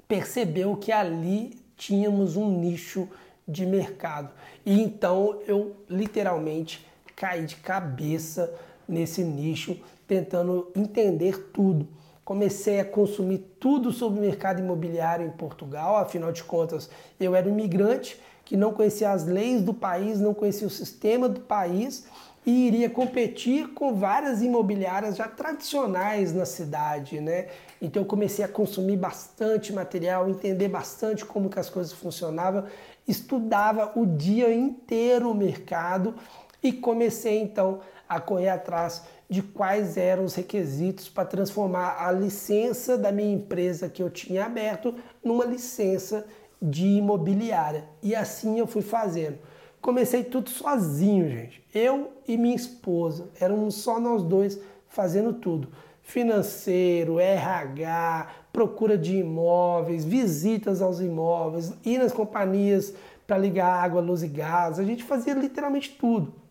percebeu 0.09 0.77
que 0.77 0.93
ali 0.93 1.59
tínhamos 1.77 2.37
um 2.37 2.51
nicho 2.59 3.09
de 3.47 3.65
mercado. 3.67 4.31
E 4.65 4.81
então 4.81 5.41
eu 5.47 5.77
literalmente 5.89 6.87
caí 7.23 7.47
de 7.47 7.55
cabeça 7.55 8.53
nesse 8.89 9.23
nicho, 9.23 9.79
tentando 10.09 10.73
entender 10.75 11.51
tudo. 11.53 11.87
Comecei 12.25 12.81
a 12.81 12.85
consumir 12.85 13.39
tudo 13.61 13.93
sobre 13.93 14.19
o 14.19 14.23
mercado 14.23 14.59
imobiliário 14.61 15.25
em 15.25 15.31
Portugal, 15.31 15.97
afinal 15.97 16.33
de 16.33 16.43
contas, 16.43 16.91
eu 17.21 17.37
era 17.37 17.49
um 17.49 17.53
imigrante 17.53 18.21
que 18.45 18.57
não 18.57 18.73
conhecia 18.73 19.13
as 19.13 19.25
leis 19.25 19.63
do 19.63 19.73
país, 19.73 20.19
não 20.19 20.35
conhecia 20.35 20.67
o 20.67 20.71
sistema 20.71 21.29
do 21.29 21.39
país 21.39 22.07
e 22.45 22.67
iria 22.67 22.91
competir 22.91 23.69
com 23.69 23.95
várias 23.95 24.43
imobiliárias 24.43 25.15
já 25.15 25.29
tradicionais 25.29 26.35
na 26.35 26.45
cidade, 26.45 27.21
né? 27.21 27.47
Então 27.81 28.03
eu 28.03 28.07
comecei 28.07 28.45
a 28.45 28.49
consumir 28.49 28.97
bastante 28.97 29.73
material, 29.73 30.29
entender 30.29 30.67
bastante 30.67 31.25
como 31.25 31.49
que 31.49 31.61
as 31.61 31.71
coisas 31.71 31.93
funcionavam, 31.93 32.65
estudava 33.07 33.93
o 33.95 34.05
dia 34.05 34.53
inteiro 34.53 35.31
o 35.31 35.35
mercado 35.35 36.17
e 36.63 36.73
comecei 36.73 37.41
então 37.41 37.81
a 38.09 38.21
correr 38.21 38.51
atrás 38.51 39.03
de 39.29 39.43
quais 39.43 39.97
eram 39.97 40.25
os 40.25 40.35
requisitos 40.35 41.09
para 41.09 41.25
transformar 41.25 41.97
a 41.99 42.13
licença 42.13 42.99
da 42.99 43.11
minha 43.11 43.33
empresa 43.33 43.89
que 43.89 44.03
eu 44.03 44.11
tinha 44.11 44.45
aberto 44.45 44.95
numa 45.25 45.45
licença 45.45 46.27
de 46.61 46.87
imobiliária. 46.87 47.89
E 48.03 48.15
assim 48.15 48.59
eu 48.59 48.67
fui 48.67 48.83
fazendo. 48.83 49.39
Comecei 49.81 50.23
tudo 50.23 50.51
sozinho, 50.51 51.29
gente. 51.29 51.65
Eu 51.75 52.13
e 52.29 52.37
minha 52.37 52.55
esposa. 52.55 53.31
Éramos 53.41 53.77
só 53.77 53.99
nós 53.99 54.23
dois 54.23 54.61
fazendo 54.87 55.33
tudo. 55.33 55.69
Financeiro, 56.03 57.19
RH, 57.19 58.29
procura 58.53 58.99
de 58.99 59.17
imóveis, 59.17 60.05
visitas 60.05 60.83
aos 60.83 61.01
imóveis, 61.01 61.73
ir 61.85 61.99
nas 61.99 62.13
companhias 62.13 62.93
para 63.27 63.39
ligar 63.39 63.83
água, 63.83 64.01
luz 64.01 64.23
e 64.23 64.29
gás. 64.29 64.79
A 64.79 64.85
gente 64.85 65.03
fazia 65.03 65.33
literalmente 65.33 65.97
tudo. 65.99 66.42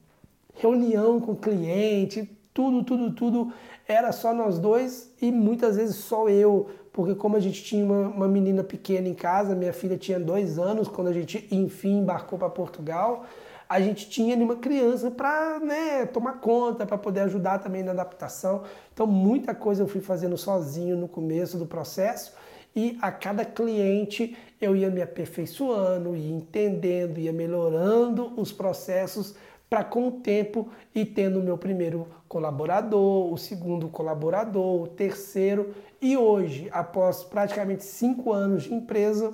Reunião 0.61 1.19
com 1.19 1.35
cliente, 1.35 2.29
tudo, 2.53 2.83
tudo, 2.83 3.11
tudo. 3.13 3.53
Era 3.87 4.11
só 4.11 4.31
nós 4.31 4.59
dois 4.59 5.11
e 5.19 5.31
muitas 5.31 5.75
vezes 5.75 5.95
só 5.95 6.29
eu 6.29 6.69
porque 6.93 7.15
como 7.15 7.35
a 7.35 7.39
gente 7.39 7.63
tinha 7.63 7.83
uma, 7.83 8.09
uma, 8.09 8.27
menina 8.27 8.63
pequena 8.63 9.07
em 9.07 9.13
casa, 9.13 9.55
minha 9.55 9.73
filha 9.73 9.97
tinha 9.97 10.19
dois 10.19 10.59
anos 10.59 10.87
quando 10.87 11.07
a 11.07 11.13
gente 11.13 11.47
enfim 11.49 11.99
embarcou 11.99 12.37
para 12.37 12.49
Portugal, 12.49 13.25
a 13.67 13.79
gente 13.79 14.09
tinha 14.09 14.35
uma 14.35 14.57
criança 14.57 15.09
para 15.09 15.59
né, 15.59 16.05
tomar 16.05 16.33
conta, 16.33 16.85
para 16.85 16.97
poder 16.97 17.21
ajudar 17.21 17.59
também 17.59 17.81
na 17.81 17.91
adaptação. 17.91 18.63
Então 18.93 19.07
muita 19.07 19.55
coisa 19.55 19.81
eu 19.81 19.87
fui 19.87 20.01
fazendo 20.01 20.37
sozinho 20.37 20.97
no 20.97 21.07
começo 21.07 21.57
do 21.57 21.65
processo 21.65 22.33
e 22.75 22.99
a 23.01 23.11
cada 23.11 23.45
cliente 23.45 24.37
eu 24.59 24.75
ia 24.75 24.89
me 24.89 25.01
aperfeiçoando, 25.01 26.15
ia 26.15 26.35
entendendo, 26.35 27.17
ia 27.17 27.33
melhorando 27.33 28.33
os 28.39 28.51
processos 28.51 29.33
para 29.71 29.85
com 29.85 30.09
o 30.09 30.11
tempo 30.11 30.67
e 30.93 31.05
tendo 31.05 31.39
o 31.39 31.41
meu 31.41 31.57
primeiro 31.57 32.05
colaborador, 32.27 33.31
o 33.31 33.37
segundo 33.37 33.87
colaborador, 33.87 34.81
o 34.81 34.87
terceiro 34.87 35.73
e 36.01 36.17
hoje, 36.17 36.67
após 36.73 37.23
praticamente 37.23 37.85
cinco 37.85 38.33
anos 38.33 38.63
de 38.63 38.73
empresa, 38.73 39.33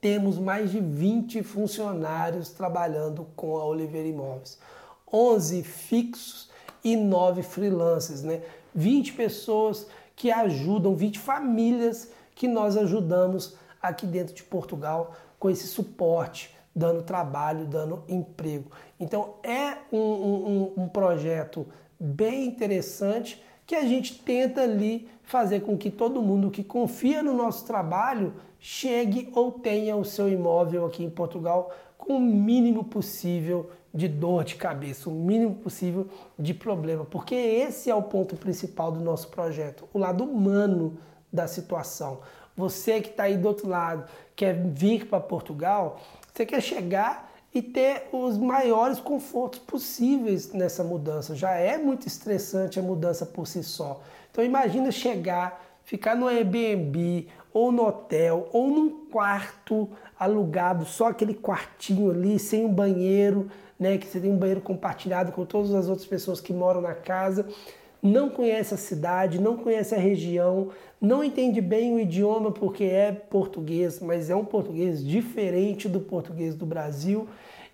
temos 0.00 0.38
mais 0.38 0.70
de 0.70 0.80
20 0.80 1.42
funcionários 1.42 2.52
trabalhando 2.52 3.26
com 3.36 3.58
a 3.58 3.66
Oliveira 3.66 4.08
Imóveis. 4.08 4.58
11 5.12 5.62
fixos 5.62 6.48
e 6.82 6.96
9 6.96 7.42
freelancers, 7.42 8.22
né? 8.22 8.40
20 8.74 9.12
pessoas 9.12 9.86
que 10.16 10.32
ajudam, 10.32 10.96
20 10.96 11.18
famílias 11.18 12.10
que 12.34 12.48
nós 12.48 12.78
ajudamos 12.78 13.58
aqui 13.82 14.06
dentro 14.06 14.34
de 14.34 14.42
Portugal 14.42 15.14
com 15.38 15.50
esse 15.50 15.66
suporte 15.66 16.53
dando 16.74 17.02
trabalho, 17.02 17.66
dando 17.66 18.02
emprego. 18.08 18.70
Então 18.98 19.34
é 19.42 19.78
um, 19.92 19.98
um, 19.98 20.72
um 20.76 20.88
projeto 20.88 21.66
bem 21.98 22.46
interessante 22.46 23.42
que 23.66 23.74
a 23.74 23.82
gente 23.82 24.18
tenta 24.20 24.62
ali 24.62 25.08
fazer 25.22 25.60
com 25.60 25.76
que 25.76 25.90
todo 25.90 26.22
mundo 26.22 26.50
que 26.50 26.62
confia 26.62 27.22
no 27.22 27.34
nosso 27.34 27.66
trabalho 27.66 28.34
chegue 28.58 29.30
ou 29.34 29.52
tenha 29.52 29.96
o 29.96 30.04
seu 30.04 30.28
imóvel 30.28 30.86
aqui 30.86 31.02
em 31.02 31.10
Portugal 31.10 31.70
com 31.96 32.16
o 32.16 32.20
mínimo 32.20 32.84
possível 32.84 33.70
de 33.92 34.08
dor 34.08 34.44
de 34.44 34.56
cabeça, 34.56 35.08
o 35.08 35.12
mínimo 35.12 35.54
possível 35.54 36.08
de 36.38 36.52
problema, 36.52 37.04
porque 37.04 37.34
esse 37.34 37.88
é 37.88 37.94
o 37.94 38.02
ponto 38.02 38.36
principal 38.36 38.90
do 38.90 39.00
nosso 39.00 39.28
projeto, 39.28 39.88
o 39.92 39.98
lado 39.98 40.24
humano 40.24 40.98
da 41.32 41.46
situação. 41.46 42.20
Você 42.56 43.00
que 43.00 43.10
está 43.10 43.24
aí 43.24 43.36
do 43.36 43.48
outro 43.48 43.68
lado, 43.68 44.04
quer 44.34 44.54
vir 44.54 45.06
para 45.06 45.20
Portugal, 45.20 46.00
você 46.34 46.44
quer 46.44 46.60
chegar 46.60 47.32
e 47.54 47.62
ter 47.62 48.08
os 48.12 48.36
maiores 48.36 48.98
confortos 48.98 49.60
possíveis 49.60 50.52
nessa 50.52 50.82
mudança. 50.82 51.36
Já 51.36 51.52
é 51.52 51.78
muito 51.78 52.08
estressante 52.08 52.80
a 52.80 52.82
mudança 52.82 53.24
por 53.24 53.46
si 53.46 53.62
só. 53.62 54.02
Então 54.32 54.44
imagina 54.44 54.90
chegar, 54.90 55.64
ficar 55.84 56.16
no 56.16 56.26
Airbnb 56.26 57.28
ou 57.52 57.70
no 57.70 57.86
hotel 57.86 58.48
ou 58.52 58.68
num 58.68 59.06
quarto 59.06 59.88
alugado, 60.18 60.84
só 60.84 61.10
aquele 61.10 61.34
quartinho 61.34 62.10
ali, 62.10 62.36
sem 62.40 62.64
um 62.66 62.72
banheiro, 62.72 63.48
né, 63.78 63.96
que 63.96 64.06
você 64.06 64.18
tem 64.18 64.32
um 64.32 64.36
banheiro 64.36 64.60
compartilhado 64.60 65.30
com 65.30 65.44
todas 65.44 65.72
as 65.72 65.88
outras 65.88 66.06
pessoas 66.06 66.40
que 66.40 66.52
moram 66.52 66.80
na 66.80 66.94
casa 66.94 67.46
não 68.04 68.28
conhece 68.28 68.74
a 68.74 68.76
cidade, 68.76 69.40
não 69.40 69.56
conhece 69.56 69.94
a 69.94 69.98
região, 69.98 70.68
não 71.00 71.24
entende 71.24 71.62
bem 71.62 71.94
o 71.94 71.98
idioma 71.98 72.52
porque 72.52 72.84
é 72.84 73.10
português, 73.10 73.98
mas 73.98 74.28
é 74.28 74.36
um 74.36 74.44
português 74.44 75.02
diferente 75.02 75.88
do 75.88 76.00
português 76.00 76.54
do 76.54 76.66
Brasil, 76.66 77.26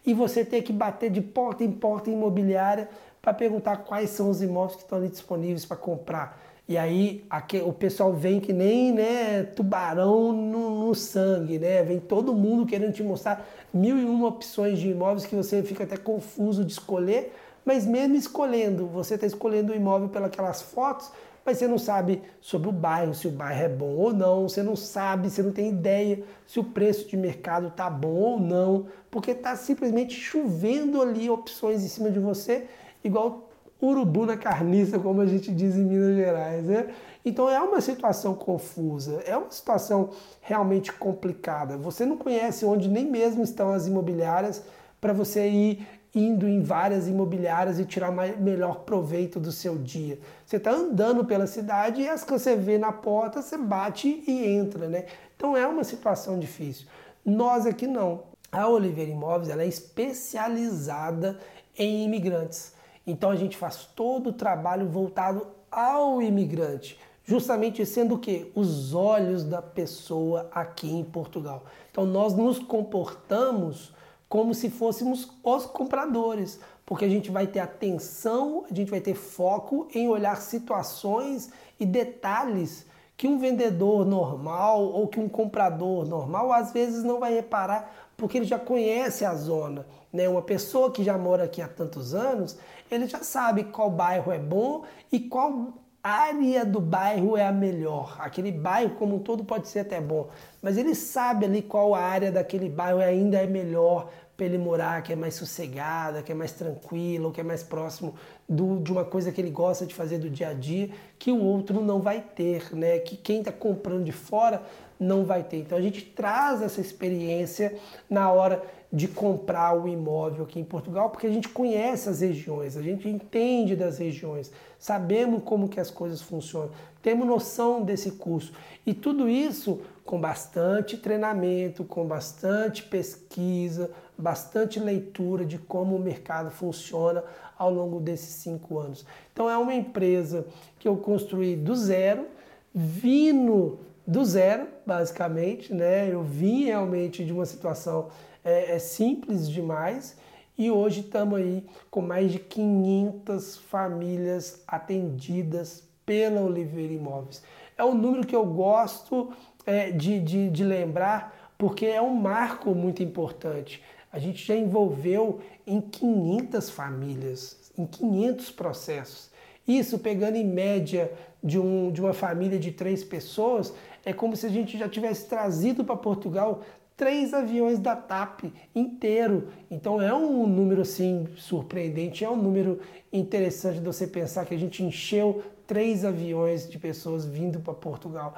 e 0.07 0.15
você 0.15 0.45
ter 0.45 0.63
que 0.63 0.73
bater 0.73 1.11
de 1.11 1.21
porta 1.21 1.65
em 1.65 1.73
porta 1.73 2.11
imobiliária 2.11 2.89
para 3.21 3.35
perguntar 3.35 3.79
quais 3.79 4.11
são 4.11 4.31
os 4.31 4.41
imóveis 4.41 4.77
que 4.77 4.83
estão 4.83 4.99
ali 4.99 5.09
disponíveis 5.09 5.67
para 5.67 5.77
comprar. 5.77 6.41
E 6.69 6.79
aí 6.79 7.25
aqui, 7.29 7.59
o 7.59 7.73
pessoal 7.73 8.13
vem 8.13 8.39
que 8.39 8.53
nem 8.53 8.93
né, 8.93 9.43
tubarão 9.43 10.33
no, 10.33 10.87
no, 10.87 10.95
sangue, 10.95 11.59
né? 11.59 11.83
Vem 11.83 11.99
todo 11.99 12.33
mundo 12.33 12.65
querendo 12.65 12.93
te 12.93 13.03
mostrar 13.03 13.45
mil 13.75 13.99
e 13.99 14.05
uma 14.05 14.29
opções 14.29 14.79
de 14.79 14.91
imóveis 14.91 15.27
que 15.27 15.35
você 15.35 15.65
fica 15.65 15.83
até 15.83 15.97
confuso 15.97 16.65
de 16.65 16.71
escolher, 16.71 17.35
mas 17.65 17.87
mesmo 17.87 18.17
escolhendo, 18.17 18.87
você 18.87 19.15
está 19.15 19.27
escolhendo 19.27 19.73
o 19.73 19.77
imóvel 19.77 20.09
pelas 20.09 20.63
fotos, 20.63 21.11
mas 21.45 21.59
você 21.59 21.67
não 21.67 21.79
sabe 21.79 22.23
sobre 22.41 22.69
o 22.69 22.73
bairro, 22.73 23.15
se 23.15 23.27
o 23.27 23.31
bairro 23.31 23.63
é 23.63 23.69
bom 23.69 23.97
ou 23.97 24.13
não, 24.13 24.49
você 24.49 24.63
não 24.63 24.77
sabe, 24.77 25.31
você 25.31 25.43
não 25.43 25.53
tem 25.53 25.71
ideia 25.71 26.23
se 26.47 26.61
o 26.61 26.65
preço 26.65 27.09
de 27.09 27.17
mercado 27.17 27.69
está 27.69 27.89
bom 27.89 28.15
ou 28.15 28.41
não, 28.41 28.87
porque 29.11 29.31
está 29.31 29.57
simplesmente 29.57 30.15
chovendo 30.15 31.01
ali 31.01 31.31
opções 31.31 31.83
em 31.83 31.89
cima 31.89 32.11
de 32.11 32.19
você, 32.19 32.67
igual 33.03 33.49
urubu 33.83 34.27
na 34.27 34.37
carniça, 34.37 34.99
como 34.99 35.21
a 35.21 35.27
gente 35.27 35.51
diz 35.53 35.75
em 35.77 35.85
Minas 35.85 36.15
Gerais. 36.15 36.65
Né? 36.65 36.89
Então 37.25 37.49
é 37.49 37.61
uma 37.61 37.81
situação 37.81 38.35
confusa, 38.35 39.23
é 39.27 39.37
uma 39.37 39.51
situação 39.51 40.11
realmente 40.41 40.93
complicada. 40.93 41.77
Você 41.79 42.05
não 42.05 42.17
conhece 42.17 42.65
onde 42.65 42.89
nem 42.89 43.11
mesmo 43.11 43.43
estão 43.43 43.73
as 43.73 43.87
imobiliárias 43.87 44.63
para 45.01 45.13
você 45.13 45.49
ir 45.49 45.87
indo 46.15 46.49
em 46.49 46.61
várias 46.63 47.07
imobiliárias 47.07 47.79
e 47.79 47.85
tirar 47.85 48.11
melhor 48.11 48.81
proveito 48.81 49.39
do 49.39 49.53
seu 49.53 49.79
dia. 49.79 50.19
Você 50.45 50.57
está 50.57 50.73
andando 50.73 51.25
pela 51.25 51.47
cidade 51.47 52.03
e 52.03 52.09
as 52.09 52.25
que 52.25 52.33
você 52.33 52.57
vê 52.57 52.79
na 52.79 52.93
porta, 52.93 53.41
você 53.41 53.57
bate 53.57 54.25
e 54.27 54.47
entra, 54.47 54.89
né? 54.89 55.07
Então 55.37 55.57
é 55.57 55.67
uma 55.67 55.85
situação 55.85 56.39
difícil. 56.39 56.87
Nós 57.25 57.67
aqui 57.67 57.87
não. 57.87 58.25
A 58.51 58.69
Oliveira 58.69 59.11
Imóveis 59.11 59.49
ela 59.49 59.63
é 59.63 59.67
especializada 59.67 61.39
em 61.79 62.05
imigrantes. 62.05 62.75
Então 63.07 63.31
a 63.31 63.37
gente 63.37 63.57
faz 63.57 63.85
todo 63.85 64.31
o 64.31 64.33
trabalho 64.33 64.89
voltado 64.89 65.47
ao 65.71 66.21
imigrante, 66.21 66.99
justamente 67.25 67.87
sendo 67.87 68.17
o 68.17 68.19
que? 68.19 68.51
Os 68.57 68.93
olhos 68.93 69.45
da 69.45 69.63
pessoa 69.63 70.51
aqui 70.53 70.91
em 70.91 71.05
Portugal. 71.05 71.65
Então 71.93 72.05
nós 72.05 72.35
nos 72.35 72.59
comportamos 72.59 73.95
como 74.31 74.55
se 74.55 74.71
fôssemos 74.71 75.29
os 75.43 75.67
compradores, 75.67 76.61
porque 76.87 77.05
a 77.05 77.09
gente 77.09 77.33
vai 77.33 77.49
ter 77.49 77.59
atenção, 77.59 78.65
a 78.71 78.73
gente 78.73 78.89
vai 78.89 79.01
ter 79.01 79.15
foco 79.15 79.89
em 79.93 80.09
olhar 80.09 80.41
situações 80.41 81.51
e 81.81 81.85
detalhes 81.85 82.87
que 83.17 83.27
um 83.27 83.41
vendedor 83.41 84.07
normal 84.07 84.85
ou 84.85 85.09
que 85.09 85.19
um 85.19 85.29
comprador 85.29 86.07
normal 86.07 86.53
às 86.53 86.73
vezes 86.73 87.03
não 87.03 87.19
vai 87.19 87.35
reparar 87.35 87.93
porque 88.17 88.39
ele 88.39 88.47
já 88.47 88.59
conhece 88.59 89.25
a 89.25 89.35
zona. 89.35 89.85
Né? 90.13 90.29
Uma 90.29 90.43
pessoa 90.43 90.93
que 90.93 91.03
já 91.03 91.19
mora 91.19 91.43
aqui 91.45 91.61
há 91.61 91.67
tantos 91.67 92.15
anos, 92.15 92.57
ele 92.89 93.09
já 93.09 93.25
sabe 93.25 93.65
qual 93.65 93.91
bairro 93.91 94.31
é 94.31 94.39
bom 94.39 94.85
e 95.11 95.19
qual 95.19 95.73
área 96.03 96.65
do 96.65 96.81
bairro 96.81 97.37
é 97.37 97.47
a 97.47 97.53
melhor. 97.53 98.17
Aquele 98.19 98.51
bairro 98.51 98.95
como 98.97 99.17
um 99.17 99.19
todo 99.19 99.45
pode 99.45 99.69
ser 99.69 99.81
até 99.81 100.01
bom, 100.01 100.29
mas 100.63 100.77
ele 100.77 100.95
sabe 100.95 101.45
ali 101.45 101.63
qual 101.63 101.95
área 101.95 102.33
daquele 102.33 102.69
bairro 102.69 103.01
ainda 103.01 103.39
é 103.39 103.47
melhor 103.47 104.11
para 104.37 104.47
ele 104.47 104.57
morar, 104.57 105.03
que 105.03 105.13
é 105.13 105.17
mais 105.17 105.35
sossegada, 105.35 106.23
que 106.23 106.33
é 106.33 106.35
mais 106.35 106.53
tranquilo, 106.53 107.31
que 107.31 107.43
é 107.43 107.45
mais 107.45 107.63
próximo 107.63 108.15
do, 108.49 108.81
de 108.81 108.91
uma 108.91 109.05
coisa 109.05 109.31
que 109.31 109.39
ele 109.39 109.51
gosta 109.51 109.85
de 109.85 109.95
fazer 109.95 110.17
do 110.17 110.31
dia 110.31 110.49
a 110.49 110.55
dia, 110.55 110.89
que 111.19 111.31
o 111.31 111.39
outro 111.39 111.83
não 111.83 112.01
vai 112.01 112.23
ter, 112.23 112.75
né? 112.75 112.99
Que 113.01 113.19
quem 113.19 113.41
está 113.41 113.53
comprando 113.53 114.03
de 114.03 114.13
fora 114.13 114.63
não 114.99 115.25
vai 115.25 115.43
ter. 115.43 115.59
Então 115.59 115.77
a 115.77 115.81
gente 115.83 116.03
traz 116.03 116.63
essa 116.63 116.81
experiência 116.81 117.77
na 118.09 118.33
hora 118.33 118.63
de 118.93 119.07
comprar 119.07 119.79
o 119.79 119.87
imóvel 119.87 120.45
aqui 120.45 120.59
em 120.59 120.65
Portugal, 120.65 121.11
porque 121.11 121.27
a 121.27 121.31
gente 121.31 121.49
conhece 121.49 122.09
as 122.09 122.21
regiões, 122.21 122.77
a 122.77 122.83
gente 122.83 123.09
entende 123.09 123.77
das 123.77 123.99
regiões, 123.99 124.51
sabemos 124.79 125.43
como 125.45 125.69
que 125.69 125.79
as 125.79 125.91
coisas 125.91 126.21
funcionam, 126.21 126.71
temos 127.01 127.27
noção 127.27 127.83
desse 127.83 128.13
curso. 128.13 128.53
E 128.85 128.93
tudo 128.93 129.29
isso 129.29 129.81
com 130.05 130.21
bastante 130.21 130.97
treinamento, 130.97 131.85
com 131.85 132.05
bastante 132.05 132.83
pesquisa, 132.83 133.93
bastante 134.19 134.81
leitura 134.81 135.45
de 135.45 135.57
como 135.57 135.95
o 135.95 136.01
mercado 136.01 136.51
funciona 136.51 137.23
ao 137.57 137.73
longo 137.73 138.01
desses 138.01 138.35
cinco 138.35 138.79
anos. 138.79 139.07
Então 139.33 139.49
é 139.49 139.57
uma 139.57 139.73
empresa 139.73 140.47
que 140.81 140.89
eu 140.89 140.97
construí 140.97 141.55
do 141.55 141.77
zero, 141.77 142.27
vindo 142.75 143.79
do 144.05 144.25
zero, 144.25 144.67
basicamente, 144.85 145.73
né? 145.73 146.13
Eu 146.13 146.23
vim 146.23 146.65
realmente 146.65 147.25
de 147.25 147.33
uma 147.33 147.47
situação 147.47 148.09
é, 148.45 148.77
é 148.77 148.79
simples 148.79 149.49
demais 149.49 150.17
e 150.57 150.71
hoje 150.71 151.01
estamos 151.01 151.39
aí 151.39 151.65
com 151.91 152.01
mais 152.03 152.33
de 152.33 152.39
500 152.39 153.57
famílias 153.57 154.63
atendidas 154.67 155.89
pela 156.05 156.41
Oliveira 156.41 156.93
Imóveis. 156.93 157.43
É 157.79 157.85
um 157.85 157.95
número 157.95 158.27
que 158.27 158.37
eu 158.37 158.45
gosto 158.45 159.33
é, 159.65 159.91
de, 159.91 160.21
de, 160.21 160.51
de 160.51 160.65
lembrar 160.65 161.53
porque 161.57 161.87
é 161.87 162.01
um 162.01 162.15
marco 162.15 162.75
muito 162.75 163.03
importante. 163.03 163.83
A 164.13 164.19
gente 164.19 164.45
já 164.45 164.57
envolveu 164.57 165.41
em 165.67 165.81
500 165.81 166.71
famílias, 166.71 167.71
em 167.79 167.87
500 167.87 168.51
processos. 168.51 169.31
Isso 169.69 169.99
pegando 169.99 170.37
em 170.37 170.45
média 170.45 171.13
de, 171.43 171.59
um, 171.59 171.93
de 171.93 172.01
uma 172.01 172.13
família 172.13 172.59
de 172.59 172.73
três 172.73 173.05
pessoas, 173.05 173.73
é 174.05 174.13
como 174.13 174.37
se 174.37 174.47
a 174.47 174.49
gente 174.49 174.77
já 174.79 174.89
tivesse 174.89 175.29
trazido 175.29 175.85
para 175.85 175.97
Portugal 175.97 176.63
três 177.01 177.33
aviões 177.33 177.79
da 177.79 177.97
TAP 177.97 178.53
inteiro. 178.75 179.49
Então 179.71 180.03
é 180.03 180.15
um 180.15 180.47
número 180.47 180.83
assim 180.83 181.27
surpreendente, 181.35 182.23
é 182.23 182.29
um 182.29 182.37
número 182.37 182.79
interessante 183.11 183.79
de 183.79 183.87
você 183.87 184.07
pensar 184.07 184.45
que 184.45 184.55
a 184.55 184.59
gente 184.59 184.85
encheu 184.85 185.43
três 185.67 186.05
aviões 186.05 186.69
de 186.69 186.79
pessoas 186.79 187.25
vindo 187.25 187.59
para 187.59 187.73
Portugal. 187.73 188.35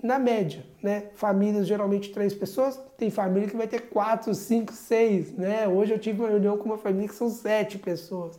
Na 0.00 0.16
média, 0.16 0.64
né? 0.80 1.06
Famílias 1.16 1.66
geralmente 1.66 2.10
três 2.10 2.32
pessoas, 2.32 2.78
tem 2.96 3.10
família 3.10 3.48
que 3.48 3.56
vai 3.56 3.66
ter 3.66 3.88
quatro, 3.88 4.32
cinco, 4.32 4.72
seis, 4.72 5.32
né? 5.32 5.66
Hoje 5.66 5.92
eu 5.92 5.98
tive 5.98 6.20
uma 6.20 6.28
reunião 6.28 6.56
com 6.56 6.66
uma 6.66 6.78
família 6.78 7.08
que 7.08 7.16
são 7.16 7.28
sete 7.28 7.78
pessoas. 7.78 8.38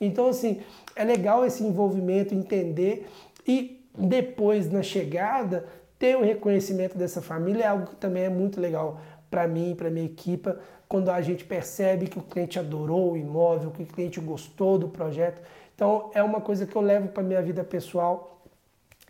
Então, 0.00 0.28
assim, 0.28 0.60
é 0.94 1.02
legal 1.02 1.44
esse 1.44 1.64
envolvimento, 1.64 2.32
entender 2.32 3.08
e 3.44 3.80
depois 3.98 4.70
na 4.70 4.84
chegada 4.84 5.66
ter 6.00 6.16
o 6.16 6.22
reconhecimento 6.22 6.96
dessa 6.96 7.20
família 7.20 7.64
é 7.64 7.66
algo 7.66 7.88
que 7.88 7.96
também 7.96 8.24
é 8.24 8.30
muito 8.30 8.58
legal 8.58 8.98
para 9.30 9.46
mim, 9.46 9.74
para 9.76 9.90
minha 9.90 10.06
equipa, 10.06 10.58
quando 10.88 11.10
a 11.10 11.20
gente 11.20 11.44
percebe 11.44 12.08
que 12.08 12.18
o 12.18 12.22
cliente 12.22 12.58
adorou 12.58 13.12
o 13.12 13.16
imóvel, 13.18 13.70
que 13.70 13.82
o 13.82 13.86
cliente 13.86 14.18
gostou 14.18 14.78
do 14.78 14.88
projeto. 14.88 15.42
Então 15.74 16.10
é 16.14 16.22
uma 16.22 16.40
coisa 16.40 16.66
que 16.66 16.74
eu 16.74 16.80
levo 16.80 17.08
para 17.08 17.22
minha 17.22 17.42
vida 17.42 17.62
pessoal, 17.62 18.42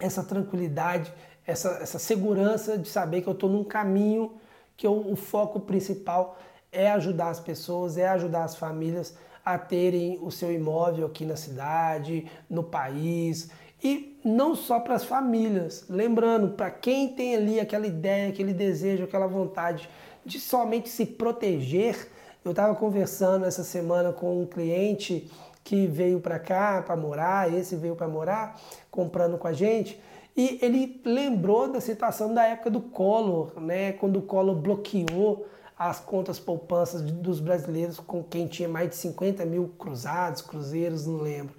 essa 0.01 0.25
tranquilidade, 0.25 1.13
essa, 1.47 1.79
essa 1.81 1.99
segurança 1.99 2.77
de 2.77 2.89
saber 2.89 3.23
que 3.23 3.29
eu 3.29 3.35
estou 3.35 3.49
num 3.49 3.65
caminho 3.65 4.33
que 4.77 4.85
eu, 4.85 4.93
o 4.93 5.15
foco 5.15 5.61
principal 5.61 6.39
é 6.73 6.91
ajudar 6.91 7.29
as 7.29 7.39
pessoas, 7.39 7.99
é 7.99 8.09
ajudar 8.09 8.43
as 8.43 8.57
famílias 8.57 9.17
a 9.45 9.57
terem 9.57 10.19
o 10.21 10.31
seu 10.31 10.53
imóvel 10.53 11.07
aqui 11.07 11.25
na 11.25 11.37
cidade, 11.37 12.27
no 12.49 12.65
país 12.65 13.49
e 13.83 14.10
não 14.25 14.55
só 14.55 14.81
para 14.81 14.95
as 14.95 15.05
famílias, 15.05 15.85
lembrando, 15.89 16.51
para 16.51 16.71
quem 16.71 17.09
tem 17.09 17.37
ali 17.37 17.61
aquela 17.61 17.87
ideia, 17.87 18.29
aquele 18.29 18.53
desejo, 18.53 19.05
aquela 19.05 19.27
vontade 19.27 19.89
de 20.25 20.39
somente 20.39 20.89
se 20.89 21.07
proteger. 21.07 22.09
Eu 22.45 22.53
estava 22.53 22.75
conversando 22.75 23.45
essa 23.45 23.65
semana 23.65 24.13
com 24.13 24.43
um 24.43 24.47
cliente 24.47 25.31
que 25.63 25.87
veio 25.87 26.21
para 26.21 26.39
cá 26.39 26.83
para 26.83 26.97
morar, 26.97 27.53
esse 27.53 27.77
veio 27.77 27.95
para 27.95 28.09
morar, 28.09 28.61
comprando 28.91 29.39
com 29.39 29.47
a 29.47 29.53
gente, 29.53 30.01
e 30.37 30.59
ele 30.63 31.01
lembrou 31.05 31.71
da 31.71 31.81
situação 31.81 32.33
da 32.33 32.47
época 32.47 32.71
do 32.71 32.81
Collor, 32.81 33.61
né, 33.61 33.93
quando 33.93 34.19
o 34.19 34.23
Collor 34.23 34.55
bloqueou 34.55 35.47
as 35.79 35.99
contas 35.99 36.39
poupanças 36.39 37.03
dos 37.03 37.41
brasileiros 37.41 37.99
com 37.99 38.23
quem 38.23 38.47
tinha 38.47 38.69
mais 38.69 38.91
de 38.91 38.97
50 38.97 39.45
mil 39.47 39.69
cruzados, 39.79 40.43
cruzeiros, 40.43 41.07
não 41.07 41.19
lembro. 41.19 41.55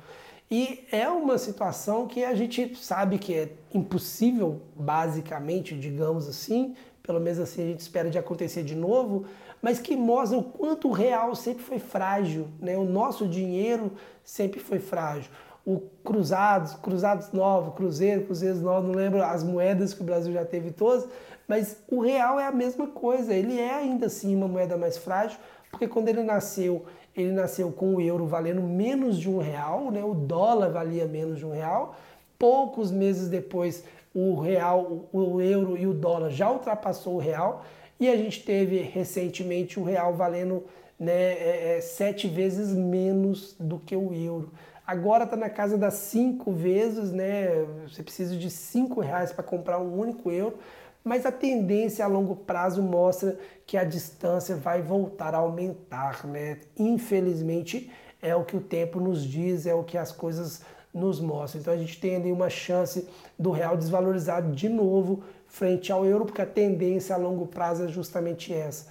E 0.52 0.86
é 0.92 1.08
uma 1.08 1.38
situação 1.38 2.06
que 2.06 2.26
a 2.26 2.36
gente 2.36 2.76
sabe 2.76 3.18
que 3.18 3.34
é 3.34 3.54
impossível, 3.74 4.62
basicamente, 4.76 5.80
digamos 5.80 6.28
assim, 6.28 6.76
pelo 7.02 7.22
menos 7.22 7.40
assim 7.40 7.64
a 7.64 7.68
gente 7.68 7.80
espera 7.80 8.10
de 8.10 8.20
acontecer 8.20 8.62
de 8.62 8.76
novo, 8.76 9.26
mas 9.62 9.80
que 9.80 9.96
mostra 9.96 10.38
o 10.38 10.44
quanto 10.44 10.90
o 10.90 10.92
real 10.92 11.34
sempre 11.36 11.64
foi 11.64 11.80
frágil, 11.80 12.50
né? 12.60 12.76
O 12.78 12.84
nosso 12.84 13.30
dinheiro 13.30 13.94
sempre 14.26 14.60
foi 14.60 14.80
frágil. 14.80 15.32
O 15.66 15.80
cruzados, 16.04 16.74
cruzados 16.74 17.32
novos, 17.32 17.74
cruzeiro, 17.74 18.26
cruzeiros 18.26 18.62
novos, 18.62 18.90
não 18.90 18.96
lembro 18.96 19.24
as 19.24 19.46
moedas 19.46 19.94
que 19.94 20.02
o 20.02 20.06
Brasil 20.06 20.34
já 20.34 20.44
teve 20.44 20.72
todas, 20.72 21.08
mas 21.48 21.78
o 21.88 22.02
real 22.02 22.38
é 22.38 22.46
a 22.46 22.52
mesma 22.52 22.88
coisa, 22.88 23.34
ele 23.34 23.58
é 23.58 23.74
ainda 23.74 24.08
assim 24.08 24.36
uma 24.36 24.50
moeda 24.50 24.76
mais 24.76 24.98
frágil, 24.98 25.40
porque 25.70 25.88
quando 25.88 26.10
ele 26.10 26.24
nasceu 26.24 26.86
ele 27.16 27.32
nasceu 27.32 27.72
com 27.72 27.96
o 27.96 28.02
euro 28.02 28.26
valendo 28.26 28.62
menos 28.62 29.20
de 29.20 29.30
um 29.30 29.40
real, 29.40 29.92
né? 29.92 30.04
o 30.04 30.14
dólar 30.14 30.70
valia 30.70 31.06
menos 31.06 31.40
de 31.40 31.46
um 31.46 31.52
real. 31.52 31.96
Poucos 32.40 32.92
meses 32.92 33.28
depois, 33.28 33.84
o 34.14 34.40
real, 34.40 35.10
o 35.12 35.42
euro 35.42 35.78
e 35.78 35.86
o 35.86 35.94
dólar 35.94 36.30
já 36.30 36.50
ultrapassou 36.52 37.16
o 37.16 37.20
real 37.20 37.64
e 38.00 38.10
a 38.10 38.16
gente 38.16 38.44
teve 38.44 38.78
recentemente 38.78 39.80
o 39.80 39.84
real 39.84 40.14
valendo 40.14 40.64
né, 41.00 41.34
é, 41.34 41.78
é, 41.78 41.82
sete 41.82 42.28
vezes 42.28 42.74
menos 42.74 43.56
do 43.60 43.78
que 43.78 43.96
o 43.96 44.14
euro. 44.14 44.52
Agora 44.86 45.24
está 45.24 45.36
na 45.36 45.50
casa 45.50 45.78
das 45.78 45.94
cinco 45.94 46.52
vezes, 46.52 47.12
né? 47.12 47.66
Você 47.88 48.04
precisa 48.04 48.36
de 48.36 48.50
cinco 48.50 49.00
reais 49.00 49.32
para 49.32 49.44
comprar 49.44 49.80
um 49.80 49.98
único 49.98 50.32
euro 50.32 50.58
mas 51.04 51.26
a 51.26 51.32
tendência 51.32 52.06
a 52.06 52.08
longo 52.08 52.36
prazo 52.36 52.82
mostra 52.82 53.38
que 53.66 53.78
a 53.78 53.84
distância 53.84 54.56
vai 54.56 54.82
voltar 54.82 55.34
a 55.34 55.40
aumentar, 55.40 56.26
né? 56.28 56.60
Infelizmente 56.78 57.92
é 58.22 58.36
o 58.36 58.44
que 58.44 58.56
o 58.56 58.62
tempo 58.62 59.00
nos 59.00 59.24
diz, 59.24 59.66
é 59.66 59.74
o 59.74 59.84
que 59.84 59.98
as 59.98 60.12
coisas 60.12 60.62
nos 60.94 61.20
mostram. 61.20 61.62
Então 61.62 61.74
a 61.74 61.78
gente 61.78 62.00
tem 62.00 62.16
ali 62.16 62.32
uma 62.32 62.50
chance 62.50 63.08
do 63.38 63.52
real 63.52 63.76
desvalorizar 63.78 64.52
de 64.52 64.70
novo 64.70 65.24
frente 65.48 65.92
ao 65.92 66.06
euro, 66.06 66.26
porque 66.26 66.42
a 66.42 66.46
tendência 66.46 67.16
a 67.16 67.18
longo 67.18 67.48
prazo 67.48 67.84
é 67.84 67.88
justamente 67.88 68.54
essa. 68.54 68.88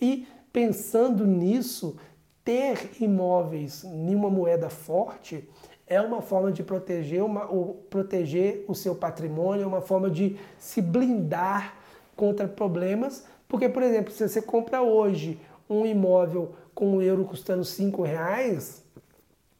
E 0.00 0.26
pensando 0.52 1.26
nisso, 1.26 1.96
ter 2.44 2.90
imóveis 3.00 3.84
em 3.84 4.14
uma 4.14 4.28
moeda 4.28 4.68
forte 4.68 5.48
é 5.86 6.00
uma 6.00 6.20
forma 6.20 6.50
de 6.50 6.62
proteger, 6.62 7.22
uma, 7.22 7.50
o, 7.50 7.74
proteger 7.90 8.64
o 8.68 8.74
seu 8.74 8.94
patrimônio, 8.94 9.64
é 9.64 9.66
uma 9.66 9.80
forma 9.80 10.10
de 10.10 10.36
se 10.58 10.80
blindar 10.80 11.76
contra 12.16 12.48
problemas. 12.48 13.24
Porque, 13.48 13.68
por 13.68 13.82
exemplo, 13.82 14.12
se 14.12 14.28
você 14.28 14.40
compra 14.40 14.82
hoje 14.82 15.38
um 15.68 15.84
imóvel 15.84 16.54
com 16.74 16.96
um 16.96 17.02
euro 17.02 17.24
custando 17.24 17.64
cinco 17.64 18.02
reais, 18.02 18.82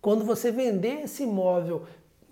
quando 0.01 0.25
você 0.25 0.51
vender 0.51 1.05
esse 1.05 1.23
imóvel, 1.23 1.83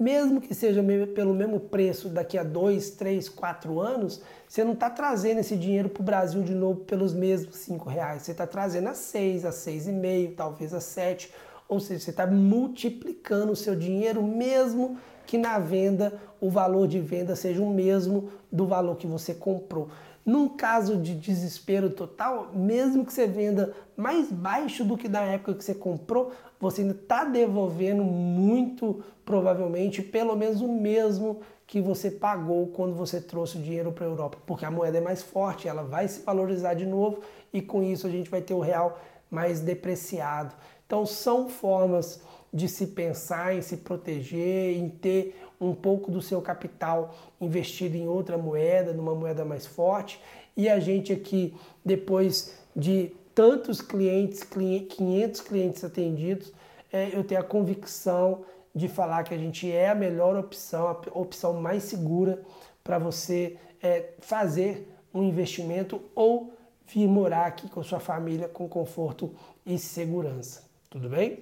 mesmo 0.03 0.41
que 0.41 0.55
seja 0.55 0.83
pelo 1.15 1.33
mesmo 1.33 1.61
preço 1.61 2.09
daqui 2.09 2.37
a 2.37 2.43
dois, 2.43 2.91
três, 2.91 3.29
quatro 3.29 3.81
anos, 3.81 4.21
você 4.49 4.65
não 4.65 4.73
está 4.73 4.91
trazendo 4.91 5.39
esse 5.41 5.57
dinheiro 5.57 5.89
para 5.89 6.03
o 6.03 6.05
Brasil 6.05 6.43
de 6.43 6.55
novo 6.55 6.81
pelos 6.81 7.15
mesmos 7.15 7.57
cinco 7.57 7.89
reais. 7.89 8.23
Você 8.23 8.33
está 8.33 8.47
trazendo 8.47 8.89
a 8.89 8.95
seis, 8.95 9.45
a 9.45 9.53
seis 9.53 9.87
e 9.87 9.93
meio, 9.93 10.35
talvez 10.35 10.75
a 10.75 10.81
sete 10.81 11.33
ou 11.73 11.81
seja, 11.81 12.05
você 12.05 12.11
está 12.11 12.27
multiplicando 12.27 13.53
o 13.53 13.57
seu 13.57 13.75
dinheiro, 13.75 14.23
mesmo 14.23 14.99
que 15.27 15.39
na 15.39 15.59
venda 15.59 16.21
o 16.39 16.51
valor 16.51 16.87
de 16.87 17.01
venda 17.01 17.35
seja 17.35 17.63
o 17.63 17.71
mesmo 17.71 18.29
do 18.53 18.67
valor 18.67 18.97
que 18.97 19.07
você 19.07 19.33
comprou. 19.33 19.89
Num 20.25 20.51
caso 20.51 20.99
de 20.99 21.15
desespero 21.15 21.89
total, 21.89 22.51
mesmo 22.53 23.07
que 23.07 23.13
você 23.13 23.27
venda 23.27 23.75
mais 23.97 24.31
baixo 24.31 24.85
do 24.85 24.99
que 24.99 25.09
na 25.09 25.23
época 25.23 25.55
que 25.55 25.65
você 25.65 25.75
comprou, 25.75 26.33
você 26.63 26.83
ainda 26.83 26.95
está 26.95 27.25
devolvendo 27.25 28.05
muito 28.05 29.03
provavelmente 29.25 30.01
pelo 30.01 30.37
menos 30.37 30.61
o 30.61 30.69
mesmo 30.69 31.41
que 31.67 31.81
você 31.81 32.09
pagou 32.09 32.69
quando 32.69 32.95
você 32.95 33.21
trouxe 33.21 33.59
o 33.59 33.61
dinheiro 33.61 33.91
para 33.91 34.07
a 34.07 34.09
Europa, 34.09 34.39
porque 34.47 34.65
a 34.65 34.71
moeda 34.71 34.99
é 34.99 35.01
mais 35.01 35.25
forte, 35.25 35.67
ela 35.67 35.83
vai 35.83 36.07
se 36.07 36.23
valorizar 36.23 36.75
de 36.75 36.87
novo 36.87 37.21
e 37.53 37.61
com 37.61 37.83
isso 37.83 38.07
a 38.07 38.11
gente 38.11 38.31
vai 38.31 38.41
ter 38.41 38.55
o 38.55 38.61
real 38.61 38.97
mais 39.29 39.59
depreciado. 39.59 40.55
Então 40.87 41.05
são 41.05 41.49
formas 41.49 42.23
de 42.55 42.69
se 42.69 42.89
pensar 42.89 43.57
em 43.57 43.61
se 43.61 43.79
proteger, 43.79 44.77
em 44.77 44.89
ter 44.89 45.43
um 45.61 45.75
pouco 45.75 46.13
do 46.13 46.23
seu 46.23 46.41
capital 46.41 47.13
investido 47.41 47.97
em 47.97 48.07
outra 48.07 48.39
moeda, 48.39 48.93
numa 48.93 49.17
moeda 49.17 49.45
mais 49.45 49.67
forte. 49.67 50.21
E 50.57 50.69
a 50.69 50.79
gente 50.79 51.13
aqui, 51.13 51.57
depois 51.85 52.57
de 52.77 53.17
tantos 53.35 53.81
clientes, 53.81 54.43
500 54.43 55.41
clientes 55.41 55.85
atendidos, 55.85 56.53
é, 56.93 57.11
eu 57.17 57.25
tenho 57.25 57.41
a 57.41 57.45
convicção 57.45 58.45
de 58.75 58.89
falar 58.89 59.25
que 59.25 59.35
a 59.35 59.39
gente 59.39 59.71
é 59.71 59.91
a 59.91 59.95
melhor 59.95 60.37
opção, 60.37 60.89
a 60.89 61.19
opção 61.19 61.55
mais 61.55 61.85
segura 61.85 62.43
para 62.83 62.99
você 62.99 63.57
é, 63.83 64.11
fazer 64.21 64.89
um 65.13 65.23
investimento 65.23 66.01
ou 66.15 66.53
vir 66.87 67.07
morar 67.07 67.47
aqui 67.47 67.69
com 67.69 67.83
sua 67.83 68.01
família 68.01 68.49
com 68.49 68.69
conforto 68.69 69.35
e 69.65 69.79
segurança. 69.79 70.65
Tudo 70.91 71.09
bem? 71.09 71.41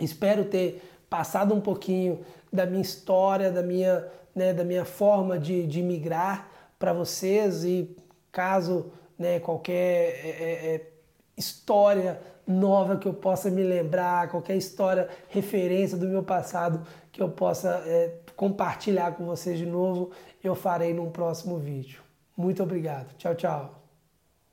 Espero 0.00 0.44
ter 0.44 0.82
passado 1.08 1.54
um 1.54 1.60
pouquinho 1.60 2.20
da 2.52 2.66
minha 2.66 2.82
história, 2.82 3.50
da 3.50 3.62
minha, 3.62 4.06
né, 4.34 4.52
da 4.52 4.64
minha 4.64 4.84
forma 4.84 5.38
de, 5.38 5.66
de 5.66 5.82
migrar 5.82 6.50
para 6.78 6.92
vocês 6.92 7.64
e 7.64 7.94
caso 8.30 8.90
né, 9.22 9.38
qualquer 9.38 9.74
é, 9.74 10.28
é, 10.28 10.74
é, 10.74 10.90
história 11.36 12.20
nova 12.44 12.96
que 12.96 13.06
eu 13.06 13.14
possa 13.14 13.48
me 13.48 13.62
lembrar, 13.62 14.28
qualquer 14.28 14.56
história, 14.56 15.08
referência 15.28 15.96
do 15.96 16.08
meu 16.08 16.24
passado 16.24 16.84
que 17.12 17.22
eu 17.22 17.28
possa 17.28 17.82
é, 17.86 18.18
compartilhar 18.34 19.12
com 19.12 19.24
vocês 19.24 19.58
de 19.58 19.66
novo, 19.66 20.10
eu 20.42 20.54
farei 20.56 20.92
num 20.92 21.10
próximo 21.10 21.56
vídeo. 21.58 22.02
Muito 22.36 22.62
obrigado. 22.62 23.14
Tchau, 23.16 23.34
tchau. 23.34 23.81